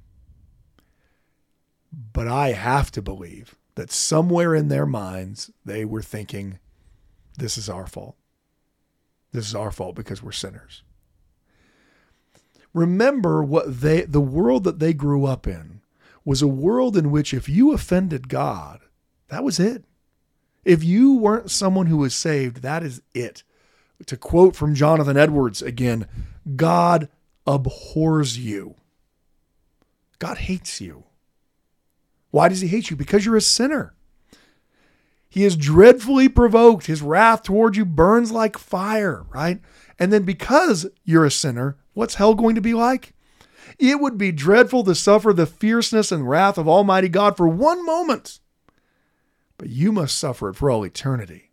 [2.12, 6.60] But I have to believe that somewhere in their minds, they were thinking,
[7.38, 8.18] this is our fault.
[9.32, 10.84] This is our fault because we're sinners.
[12.74, 15.80] Remember what they the world that they grew up in
[16.26, 18.82] was a world in which if you offended God,
[19.30, 19.86] that was it.
[20.66, 23.43] If you weren't someone who was saved, that is it.
[24.06, 26.08] To quote from Jonathan Edwards again,
[26.58, 27.08] God
[27.46, 28.76] abhors you.
[30.20, 31.04] God hates you.
[32.32, 32.96] Why does he hate you?
[32.96, 33.96] Because you're a sinner.
[35.30, 36.88] He is dreadfully provoked.
[36.88, 39.60] His wrath toward you burns like fire, right?
[40.00, 43.14] And then because you're a sinner, what's hell going to be like?
[43.80, 47.86] It would be dreadful to suffer the fierceness and wrath of Almighty God for one
[47.86, 48.39] moment,
[49.58, 51.52] but you must suffer it for all eternity.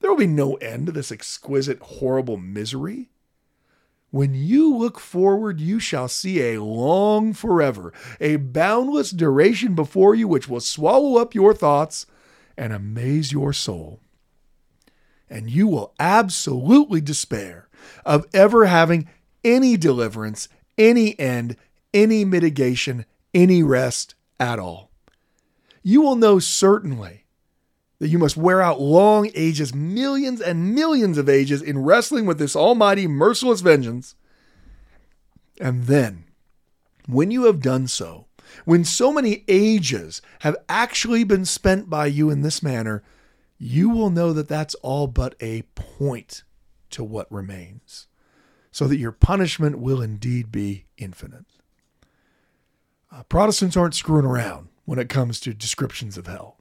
[0.00, 3.08] There will be no end to this exquisite, horrible misery.
[4.14, 10.28] When you look forward, you shall see a long forever, a boundless duration before you,
[10.28, 12.06] which will swallow up your thoughts
[12.56, 13.98] and amaze your soul.
[15.28, 17.66] And you will absolutely despair
[18.06, 19.08] of ever having
[19.42, 20.48] any deliverance,
[20.78, 21.56] any end,
[21.92, 24.92] any mitigation, any rest at all.
[25.82, 27.23] You will know certainly
[27.98, 32.38] that you must wear out long ages, millions and millions of ages in wrestling with
[32.38, 34.14] this almighty, merciless vengeance.
[35.60, 36.24] And then,
[37.06, 38.26] when you have done so,
[38.64, 43.02] when so many ages have actually been spent by you in this manner,
[43.58, 46.42] you will know that that's all but a point
[46.90, 48.06] to what remains,
[48.70, 51.46] so that your punishment will indeed be infinite.
[53.10, 56.53] Uh, Protestants aren't screwing around when it comes to descriptions of hell.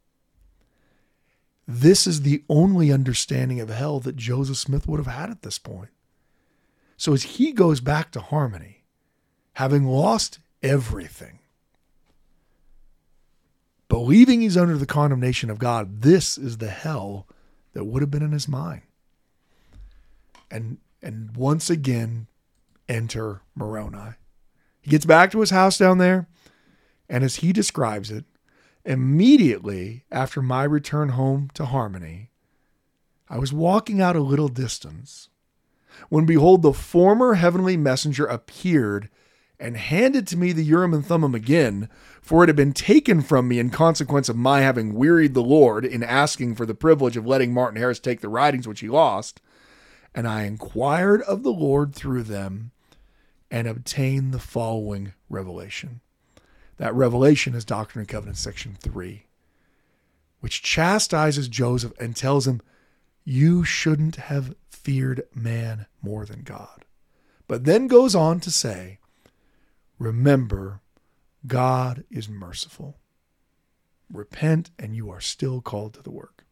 [1.67, 5.57] This is the only understanding of hell that Joseph Smith would have had at this
[5.57, 5.89] point.
[6.97, 8.83] So as he goes back to Harmony,
[9.53, 11.39] having lost everything,
[13.87, 17.27] believing he's under the condemnation of God, this is the hell
[17.73, 18.81] that would have been in his mind.
[20.51, 22.27] And and once again,
[22.87, 24.15] enter Moroni.
[24.81, 26.27] He gets back to his house down there,
[27.09, 28.23] and as he describes it,
[28.85, 32.29] immediately after my return home to Harmony,
[33.29, 35.29] I was walking out a little distance
[36.09, 39.09] when behold the former heavenly messenger appeared
[39.59, 41.87] and handed to me the Urim and Thummim again,
[42.21, 45.85] for it had been taken from me in consequence of my having wearied the Lord
[45.85, 49.39] in asking for the privilege of letting Martin Harris take the writings which he lost.
[50.13, 52.71] And I inquired of the Lord through them
[53.49, 56.01] and obtained the following revelation.
[56.83, 59.23] That revelation is Doctrine and Covenants, section 3,
[60.41, 62.59] which chastises Joseph and tells him,
[63.23, 66.83] You shouldn't have feared man more than God.
[67.47, 68.99] But then goes on to say,
[69.97, 70.81] Remember,
[71.47, 72.97] God is merciful.
[74.11, 76.43] Repent, and you are still called to the work.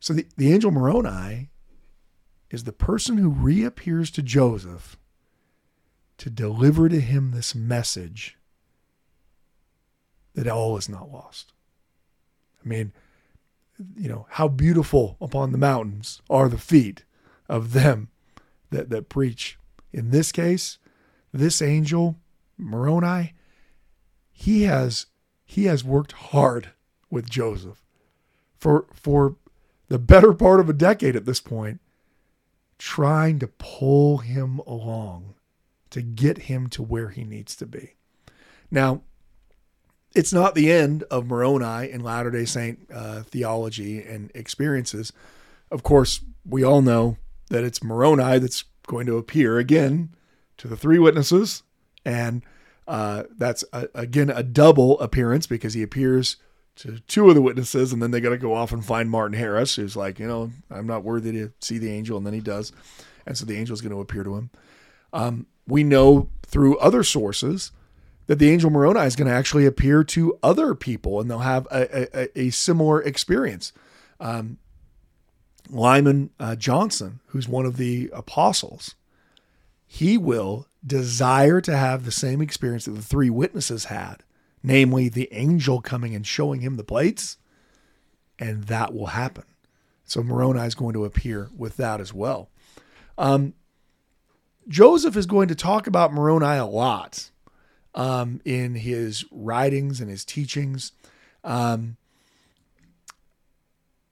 [0.00, 1.50] So the, the angel Moroni
[2.50, 4.96] is the person who reappears to Joseph
[6.18, 8.36] to deliver to him this message
[10.34, 11.52] that all is not lost.
[12.64, 12.92] I mean,
[13.96, 17.04] you know, how beautiful upon the mountains are the feet
[17.48, 18.08] of them
[18.70, 19.58] that, that preach.
[19.92, 20.78] In this case,
[21.32, 22.16] this angel,
[22.56, 23.34] Moroni,
[24.32, 25.06] he has
[25.44, 26.70] he has worked hard
[27.10, 27.84] with Joseph
[28.56, 29.36] for for
[29.88, 31.80] the better part of a decade at this point
[32.78, 35.34] trying to pull him along
[35.90, 37.94] to get him to where he needs to be.
[38.70, 39.02] Now,
[40.14, 45.12] it's not the end of Moroni and Latter day Saint uh, theology and experiences.
[45.70, 47.16] Of course, we all know
[47.50, 50.14] that it's Moroni that's going to appear again
[50.58, 51.62] to the three witnesses.
[52.04, 52.42] And
[52.86, 56.36] uh, that's, a, again, a double appearance because he appears
[56.76, 59.38] to two of the witnesses, and then they got to go off and find Martin
[59.38, 62.40] Harris, who's like, you know, I'm not worthy to see the angel, and then he
[62.40, 62.72] does,
[63.26, 64.50] and so the angel is going to appear to him.
[65.12, 67.72] Um, we know through other sources
[68.26, 71.66] that the angel Moroni is going to actually appear to other people and they'll have
[71.70, 73.72] a, a, a similar experience.
[74.20, 74.58] Um,
[75.68, 78.94] Lyman uh, Johnson, who's one of the apostles,
[79.86, 84.22] he will desire to have the same experience that the three witnesses had,
[84.62, 87.38] namely the angel coming and showing him the plates,
[88.38, 89.44] and that will happen.
[90.04, 92.50] So Moroni is going to appear with that as well.
[93.18, 93.54] Um,
[94.68, 97.30] Joseph is going to talk about Moroni a lot
[97.94, 100.92] um, in his writings and his teachings.
[101.44, 101.96] Um,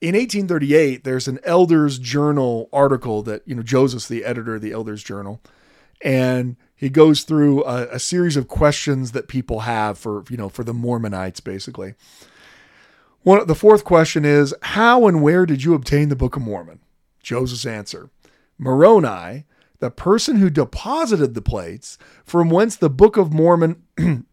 [0.00, 4.72] in 1838, there's an Elders Journal article that, you know, Joseph's the editor of the
[4.72, 5.40] Elders Journal.
[6.02, 10.48] And he goes through a, a series of questions that people have for, you know,
[10.48, 11.94] for the Mormonites, basically.
[13.22, 16.80] One, the fourth question is How and where did you obtain the Book of Mormon?
[17.22, 18.08] Joseph's answer
[18.56, 19.44] Moroni,
[19.80, 24.26] the person who deposited the plates, from whence the Book of Mormon, from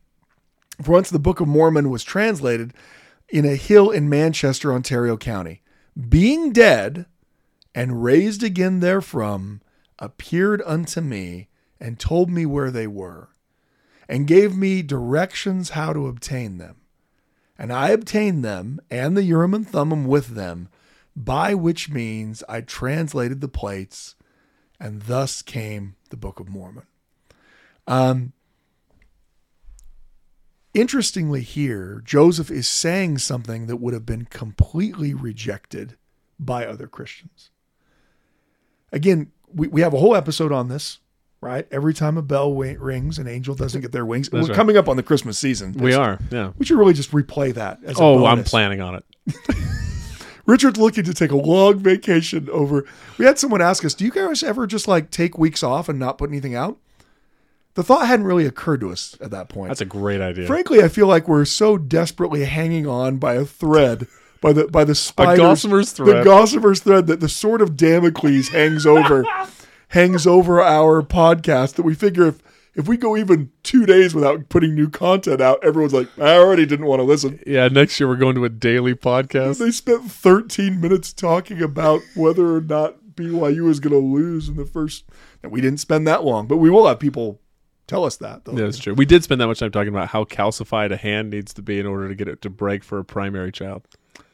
[0.86, 2.74] whence the Book of Mormon was translated,
[3.30, 5.62] in a hill in Manchester, Ontario County,
[6.10, 7.06] being dead
[7.74, 9.62] and raised again therefrom,
[10.00, 11.48] appeared unto me
[11.80, 13.30] and told me where they were,
[14.08, 16.78] and gave me directions how to obtain them.
[17.58, 20.70] And I obtained them and the Urim and Thummim with them,
[21.16, 24.16] by which means I translated the plates,
[24.80, 26.86] and thus came the Book of Mormon.
[27.88, 28.34] Um,
[30.73, 35.97] interestingly, here, Joseph is saying something that would have been completely rejected
[36.39, 37.49] by other Christians.
[38.91, 40.99] Again, we, we have a whole episode on this,
[41.41, 41.67] right?
[41.71, 44.32] Every time a bell wa- rings, an angel doesn't get their wings.
[44.32, 44.53] We're right.
[44.53, 45.73] coming up on the Christmas season.
[45.73, 46.51] We are, yeah.
[46.57, 47.80] We should really just replay that.
[47.84, 49.05] As a Oh, I'm planning on it.
[50.48, 52.86] Richard's looking to take a long vacation over.
[53.20, 56.00] We had someone ask us, "Do you guys ever just like take weeks off and
[56.00, 56.78] not put anything out?"
[57.76, 59.68] The thought hadn't really occurred to us at that point.
[59.68, 60.48] That's a great idea.
[60.48, 64.08] Frankly, I feel like we're so desperately hanging on by a thread,
[64.41, 66.26] by the by the spiders, gossamer's the thread.
[66.26, 69.26] gossamer's thread that the sword of Damocles hangs over,
[69.89, 71.76] hangs over our podcast.
[71.76, 72.41] That we figure if
[72.78, 76.65] if we go even two days without putting new content out, everyone's like, I already
[76.67, 77.39] didn't want to listen.
[77.45, 79.57] Yeah, next year we're going to a daily podcast.
[79.57, 84.57] They spent 13 minutes talking about whether or not BYU is going to lose in
[84.57, 85.05] the first.
[85.41, 87.41] And we didn't spend that long, but we will have people
[87.88, 88.45] tell us that.
[88.45, 88.51] Though.
[88.51, 88.93] Yeah, that's true.
[88.93, 91.80] We did spend that much time talking about how calcified a hand needs to be
[91.80, 93.88] in order to get it to break for a primary child.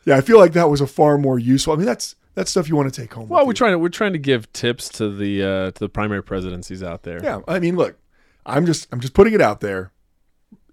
[0.03, 1.71] Yeah, I feel like that was a far more useful.
[1.71, 3.29] I mean, that's that's stuff you want to take home.
[3.29, 3.53] Well, we're you.
[3.53, 7.03] trying to we're trying to give tips to the uh, to the primary presidencies out
[7.03, 7.23] there.
[7.23, 7.97] Yeah, I mean, look,
[8.45, 9.91] I'm just I'm just putting it out there.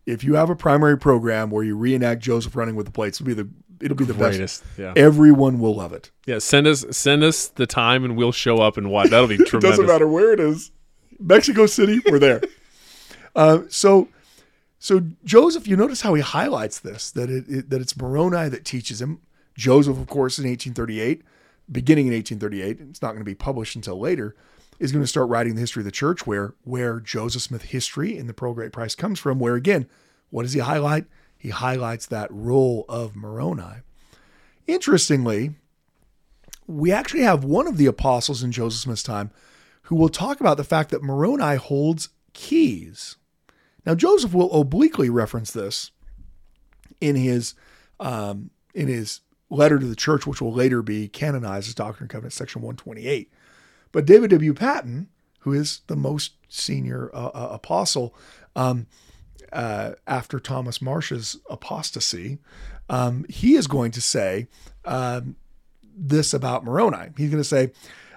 [0.06, 3.28] If you have a primary program where you reenact Joseph running with the plates, it'll
[3.28, 3.48] be the
[3.80, 4.62] it'll be the Greatest.
[4.64, 4.78] best.
[4.78, 4.92] Yeah.
[4.96, 6.10] Everyone will love it.
[6.26, 6.38] Yeah.
[6.38, 9.10] Send us send us the time and we'll show up and watch.
[9.10, 9.72] That'll be It tremendous.
[9.78, 10.70] doesn't matter where it is.
[11.18, 12.40] Mexico City, we're there.
[13.36, 14.08] uh, so,
[14.78, 18.64] so Joseph, you notice how he highlights this that it, it that it's Moroni that
[18.64, 19.20] teaches him.
[19.56, 21.22] Joseph, of course, in 1838,
[21.70, 24.34] beginning in 1838, it's not going to be published until later,
[24.80, 28.16] is going to start writing the history of the church, where where Joseph Smith history
[28.16, 29.38] in the Pearl Great Price comes from.
[29.38, 29.86] Where again,
[30.30, 31.04] what does he highlight?
[31.36, 33.82] He highlights that role of Moroni.
[34.66, 35.54] Interestingly,
[36.66, 39.30] we actually have one of the apostles in Joseph Smith's time
[39.82, 43.16] who will talk about the fact that Moroni holds keys.
[43.84, 45.90] Now, Joseph will obliquely reference this
[47.00, 47.54] in his
[47.98, 49.20] um, in his
[49.50, 53.30] letter to the church, which will later be canonized as Doctrine and Covenants, section 128.
[53.92, 54.54] But David W.
[54.54, 55.08] Patten,
[55.40, 58.14] who is the most senior uh, uh, apostle
[58.54, 58.86] um,
[59.52, 62.38] uh, after Thomas Marsh's apostasy,
[62.88, 64.48] um, he is going to say
[64.84, 65.36] um,
[65.96, 67.10] this about Moroni.
[67.16, 67.70] He's going to say,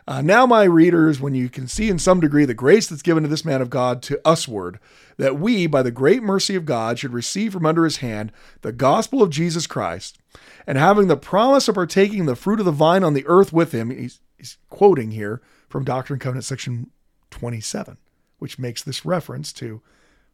[0.08, 3.24] uh, Now, my readers, when you can see in some degree the grace that's given
[3.24, 4.80] to this man of God to usward,
[5.18, 8.72] that we, by the great mercy of God, should receive from under his hand the
[8.72, 10.18] gospel of Jesus Christ,
[10.66, 13.72] and having the promise of partaking the fruit of the vine on the earth with
[13.72, 15.42] him, he's, he's quoting here
[15.74, 16.92] from Doctrine and Covenants section
[17.32, 17.98] 27,
[18.38, 19.82] which makes this reference to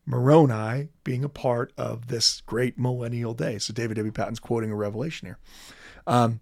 [0.05, 3.57] Moroni being a part of this great millennial day.
[3.57, 4.11] So David W.
[4.11, 5.37] Patten's quoting a revelation here.
[6.05, 6.41] Um,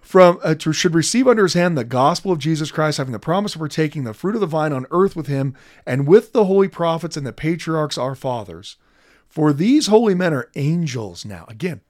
[0.00, 3.20] from uh, to, should receive under his hand the gospel of Jesus Christ, having the
[3.20, 5.54] promise of partaking the fruit of the vine on earth with him,
[5.86, 8.78] and with the holy prophets and the patriarchs our fathers.
[9.28, 11.44] For these holy men are angels now.
[11.46, 11.82] Again,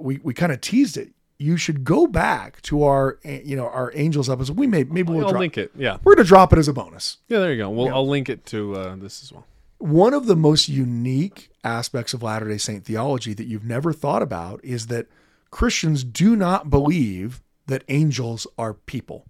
[0.00, 1.12] we, we kind of teased it.
[1.38, 4.56] You should go back to our you know our angels episode.
[4.56, 5.70] We may maybe we'll I'll drop, link it.
[5.76, 5.98] Yeah.
[6.02, 7.18] we're gonna drop it as a bonus.
[7.28, 7.38] Yeah.
[7.38, 7.70] There you go.
[7.70, 9.46] Well, I'll link it to uh, this as well.
[9.78, 14.22] one of the most unique aspects of Latter day Saint theology that you've never thought
[14.22, 15.06] about is that
[15.50, 19.26] Christians do not believe that angels are people.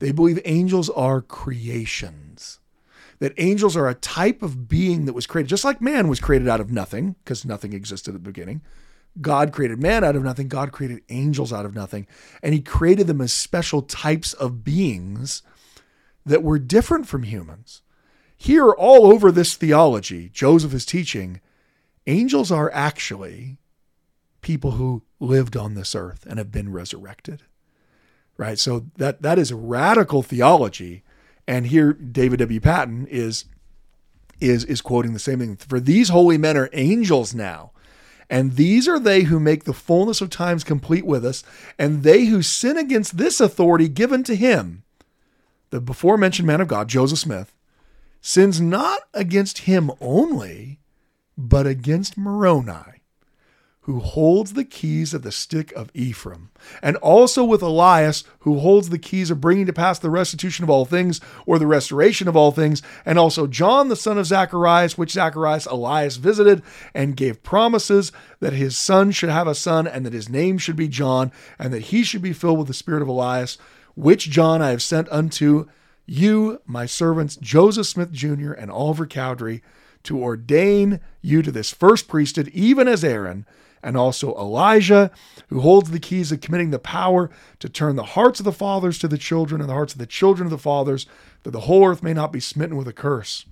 [0.00, 2.58] They believe angels are creations.
[3.18, 6.48] That angels are a type of being that was created, just like man was created
[6.48, 8.62] out of nothing, because nothing existed at the beginning.
[9.20, 10.48] God created man out of nothing.
[10.48, 12.06] God created angels out of nothing.
[12.42, 15.42] And he created them as special types of beings
[16.24, 17.82] that were different from humans.
[18.36, 21.40] Here, all over this theology, Joseph is teaching
[22.06, 23.58] angels are actually
[24.40, 27.42] people who lived on this earth and have been resurrected.
[28.36, 28.58] Right?
[28.58, 31.02] So that that is radical theology.
[31.46, 32.60] And here David W.
[32.60, 33.44] Patten is
[34.40, 35.56] is is quoting the same thing.
[35.56, 37.72] For these holy men are angels now.
[38.30, 41.42] And these are they who make the fullness of times complete with us,
[41.76, 44.84] and they who sin against this authority given to him,
[45.70, 47.52] the before mentioned man of God, Joseph Smith,
[48.20, 50.78] sins not against him only,
[51.36, 52.99] but against Moroni,
[53.90, 58.88] who holds the keys of the stick of Ephraim, and also with Elias, who holds
[58.88, 62.36] the keys of bringing to pass the restitution of all things, or the restoration of
[62.36, 66.62] all things, and also John the son of Zacharias, which Zacharias Elias visited,
[66.94, 70.76] and gave promises that his son should have a son, and that his name should
[70.76, 73.58] be John, and that he should be filled with the spirit of Elias,
[73.96, 75.66] which John I have sent unto
[76.06, 78.52] you, my servants, Joseph Smith Jr.
[78.52, 79.64] and Oliver Cowdery,
[80.04, 83.46] to ordain you to this first priesthood, even as Aaron,
[83.82, 85.10] and also Elijah,
[85.48, 88.98] who holds the keys of committing the power to turn the hearts of the fathers
[88.98, 91.06] to the children and the hearts of the children of the fathers,
[91.42, 93.46] that the whole earth may not be smitten with a curse.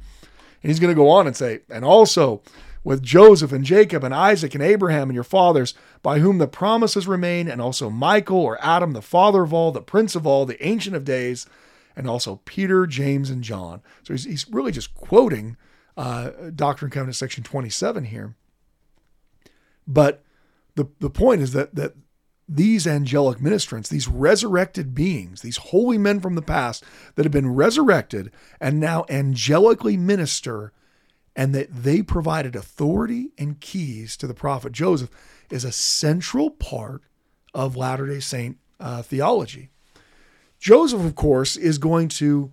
[0.62, 2.43] And he's going to go on and say, and also
[2.85, 7.07] with Joseph and Jacob and Isaac and Abraham and your fathers, by whom the promises
[7.07, 10.64] remain, and also Michael or Adam, the father of all, the prince of all, the
[10.64, 11.47] ancient of days,
[11.97, 13.83] and also Peter, James, and John.
[14.05, 15.57] So he's, he's really just quoting
[15.97, 18.37] uh, Doctrine and Covenants section 27 here.
[19.89, 20.22] But
[20.76, 21.95] the, the point is that, that
[22.47, 26.84] these angelic ministrants, these resurrected beings, these holy men from the past
[27.14, 28.30] that have been resurrected
[28.61, 30.72] and now angelically minister,
[31.34, 35.11] and that they provided authority and keys to the prophet Joseph,
[35.51, 37.03] is a central part
[37.55, 39.70] of Latter day Saint uh, theology.
[40.59, 42.53] Joseph, of course, is going to,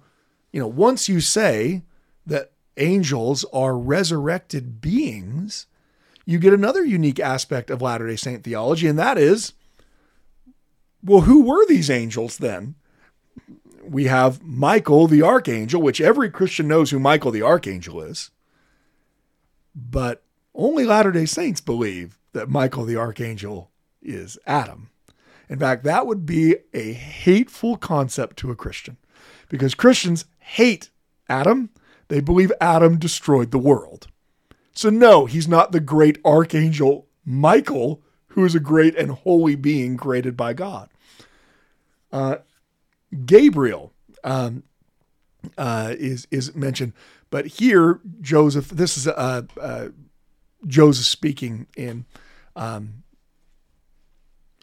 [0.52, 1.84] you know, once you say
[2.26, 5.68] that angels are resurrected beings,
[6.26, 9.54] you get another unique aspect of Latter day Saint theology, and that is
[11.06, 12.76] well, who were these angels then?
[13.84, 18.32] We have Michael the archangel, which every Christian knows who Michael the archangel is.
[19.76, 20.24] But
[20.56, 23.70] only Latter day Saints believe that Michael the archangel
[24.02, 24.90] is Adam.
[25.48, 28.98] In fact, that would be a hateful concept to a Christian
[29.48, 30.90] because Christians hate
[31.30, 31.70] Adam.
[32.08, 34.08] They believe Adam destroyed the world.
[34.76, 39.98] So, no, he's not the great archangel Michael, who is a great and holy being
[39.98, 40.90] created by God.
[42.12, 42.38] Uh,
[43.26, 44.64] Gabriel um,
[45.58, 46.94] uh, is is mentioned,
[47.30, 48.70] but here Joseph.
[48.70, 49.88] This is uh, uh
[50.68, 52.06] Joseph speaking in
[52.56, 53.04] um,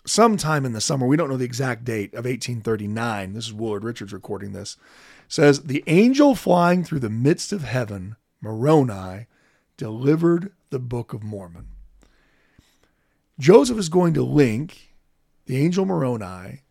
[0.06, 1.06] sometime in the summer.
[1.06, 3.32] We don't know the exact date of 1839.
[3.32, 4.76] This is Willard Richards recording this.
[5.28, 9.26] Says the angel flying through the midst of heaven, Moroni,
[9.82, 11.66] delivered the Book of Mormon.
[13.36, 14.94] Joseph is going to link
[15.46, 16.62] the angel Moroni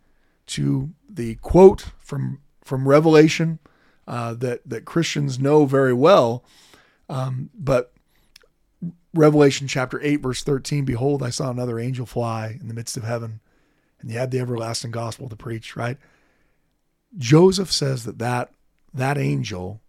[0.46, 3.60] to the quote from from Revelation
[4.08, 6.46] uh, that that Christians know very well,
[7.10, 7.92] um, but
[9.14, 13.04] Revelation chapter 8, verse 13 Behold, I saw another angel fly in the midst of
[13.04, 13.42] heaven,
[14.00, 15.98] and he had the everlasting gospel to preach, right?
[17.18, 18.54] Joseph says that that,
[18.94, 19.82] that angel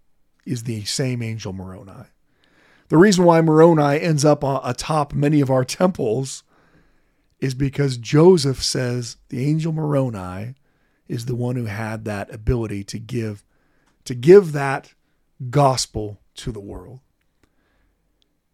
[0.45, 2.09] is the same angel Moroni.
[2.93, 6.43] The reason why Moroni ends up uh, atop many of our temples
[7.41, 10.57] is because Joseph says the angel Moroni
[11.09, 13.45] is the one who had that ability to give
[14.05, 14.93] to give that
[15.49, 17.01] gospel to the world.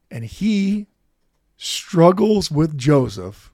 [0.09, 0.86] And he
[1.57, 3.53] struggles with Joseph,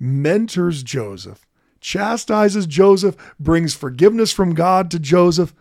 [0.00, 1.46] mentors Joseph,
[1.82, 5.52] chastises Joseph, brings forgiveness from God to Joseph,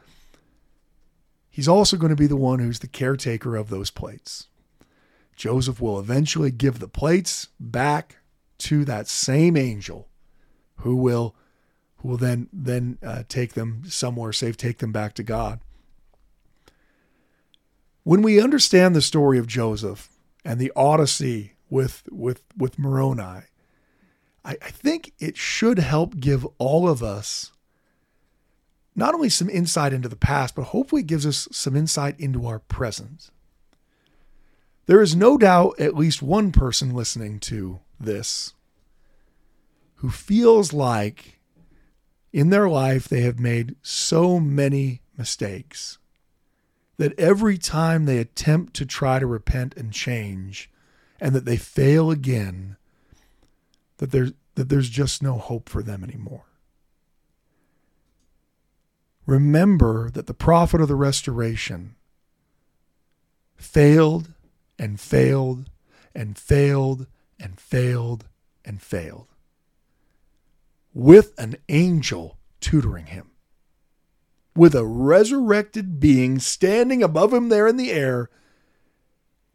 [1.57, 4.45] He's also going to be the one who's the caretaker of those plates.
[5.35, 8.17] Joseph will eventually give the plates back
[8.59, 10.07] to that same angel
[10.81, 11.35] who will
[11.95, 15.59] who will then then uh, take them somewhere safe take them back to God.
[18.03, 20.09] When we understand the story of Joseph
[20.45, 23.45] and the odyssey with with with Moroni, I,
[24.45, 27.51] I think it should help give all of us
[28.97, 32.57] not only some insight into the past, but hopefully gives us some insight into our
[32.57, 33.29] present.
[34.87, 38.55] There is no doubt at least one person listening to this
[39.97, 41.39] who feels like
[42.33, 45.99] in their life they have made so many mistakes
[46.97, 50.71] that every time they attempt to try to repent and change
[51.19, 52.77] and that they fail again
[53.97, 56.46] that there's that there's just no hope for them anymore
[59.27, 61.95] remember that the prophet of the restoration
[63.55, 64.33] failed
[64.79, 65.69] and failed
[66.15, 67.05] and failed
[67.39, 68.25] and failed
[68.65, 69.27] and failed
[70.93, 73.29] with an angel tutoring him
[74.55, 78.29] with a resurrected being standing above him there in the air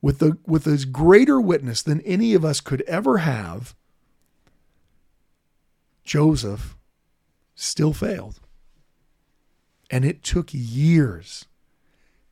[0.01, 3.75] with the with as greater witness than any of us could ever have
[6.05, 6.77] Joseph
[7.55, 8.42] still failed
[9.93, 11.45] and it took years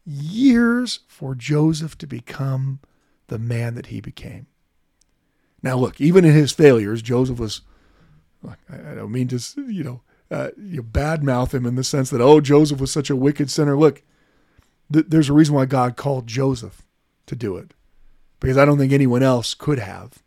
[0.05, 2.81] years for Joseph to become
[3.29, 4.47] the man that he became
[5.63, 7.61] now look even in his failures Joseph was
[8.69, 9.39] I don't mean to
[9.71, 10.01] you know
[10.31, 13.77] uh, you badmouth him in the sense that oh Joseph was such a wicked sinner.
[13.77, 14.03] Look,
[14.93, 16.83] th- there's a reason why God called Joseph
[17.27, 17.75] to do it,
[18.39, 20.23] because I don't think anyone else could have.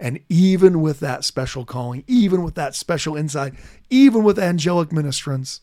[0.00, 3.54] And even with that special calling, even with that special insight,
[3.88, 5.60] even with angelic ministrants,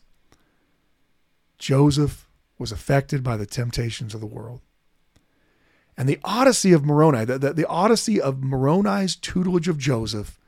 [1.60, 2.26] Joseph
[2.58, 4.60] was affected by the temptations of the world.
[5.96, 10.40] And the odyssey of Moroni, the, the, the odyssey of Moroni's tutelage of Joseph,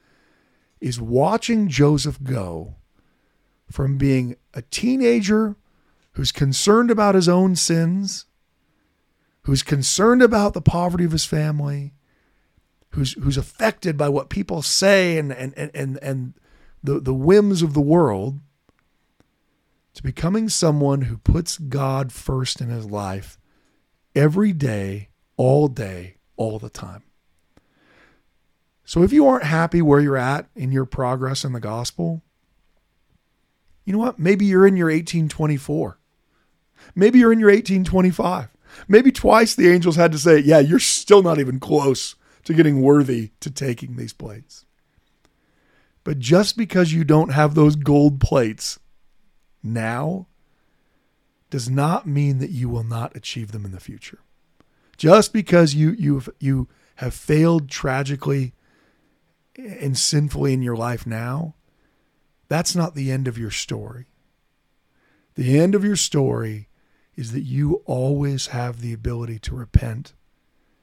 [0.80, 2.74] is watching Joseph go
[3.70, 5.54] from being a teenager
[6.12, 8.24] who's concerned about his own sins,
[9.42, 11.92] who's concerned about the poverty of his family,
[12.90, 16.34] who's who's affected by what people say and and and and
[16.82, 18.40] the, the whims of the world,
[19.94, 23.38] to becoming someone who puts God first in his life
[24.14, 27.02] every day, all day, all the time.
[28.84, 32.22] So if you aren't happy where you're at in your progress in the gospel,
[33.84, 34.18] you know what?
[34.18, 35.98] Maybe you're in your 1824.
[36.94, 38.48] Maybe you're in your 1825.
[38.88, 42.80] Maybe twice the angels had to say, Yeah, you're still not even close to getting
[42.80, 44.64] worthy to taking these plates.
[46.04, 48.78] But just because you don't have those gold plates
[49.62, 50.26] now
[51.50, 54.20] does not mean that you will not achieve them in the future.
[54.96, 58.54] Just because you you you have failed tragically
[59.56, 61.54] and sinfully in your life now
[62.52, 64.08] that's not the end of your story.
[65.36, 66.68] The end of your story
[67.16, 70.12] is that you always have the ability to repent,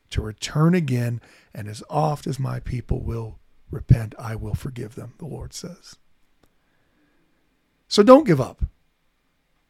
[0.10, 1.22] to return again,
[1.54, 3.38] and as oft as my people will
[3.70, 5.98] repent, I will forgive them, the Lord says.
[7.90, 8.64] So don't give up.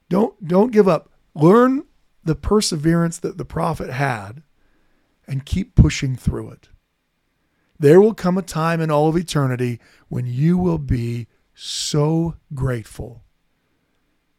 [0.10, 1.10] Don't don't give up.
[1.34, 1.86] Learn
[2.24, 4.44] the perseverance that the prophet had
[5.26, 6.70] and keep pushing through it.
[7.80, 13.24] There will come a time in all of eternity when you will be so grateful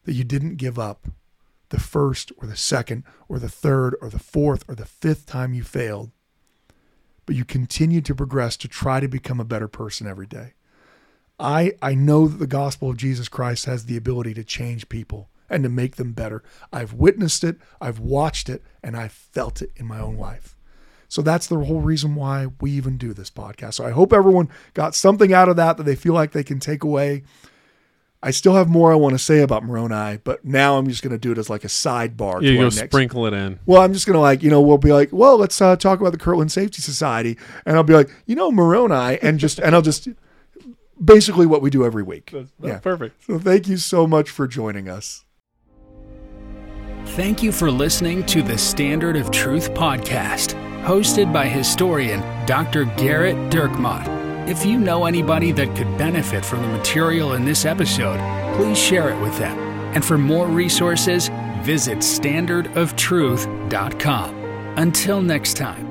[0.03, 1.07] that you didn't give up
[1.69, 5.53] the first or the second or the third or the fourth or the fifth time
[5.53, 6.11] you failed,
[7.25, 10.53] but you continued to progress to try to become a better person every day.
[11.41, 15.29] I, I know that the gospel of Jesus Christ has the ability to change people
[15.49, 16.43] and to make them better.
[16.71, 20.55] I've witnessed it, I've watched it, and I've felt it in my own life.
[21.09, 23.73] So that's the whole reason why we even do this podcast.
[23.73, 26.59] So I hope everyone got something out of that that they feel like they can
[26.59, 27.23] take away.
[28.23, 31.11] I still have more I want to say about Moroni, but now I'm just going
[31.11, 32.41] to do it as like a sidebar.
[32.41, 33.59] Yeah, you go sprinkle it in.
[33.65, 35.99] Well, I'm just going to like, you know, we'll be like, well, let's uh, talk
[35.99, 39.73] about the Kirtland Safety Society, and I'll be like, you know, Moroni, and just and
[39.75, 40.07] I'll just
[41.03, 42.31] basically what we do every week.
[42.31, 43.25] That's, that's yeah, perfect.
[43.25, 45.25] So thank you so much for joining us.
[47.05, 52.83] Thank you for listening to the Standard of Truth podcast hosted by historian Dr.
[52.85, 54.49] Gerrit Dirkmaat.
[54.49, 58.19] If you know anybody that could benefit from the material in this episode,
[58.57, 59.57] please share it with them.
[59.93, 61.29] And for more resources,
[61.61, 64.35] visit standardoftruth.com.
[64.77, 65.90] Until next time.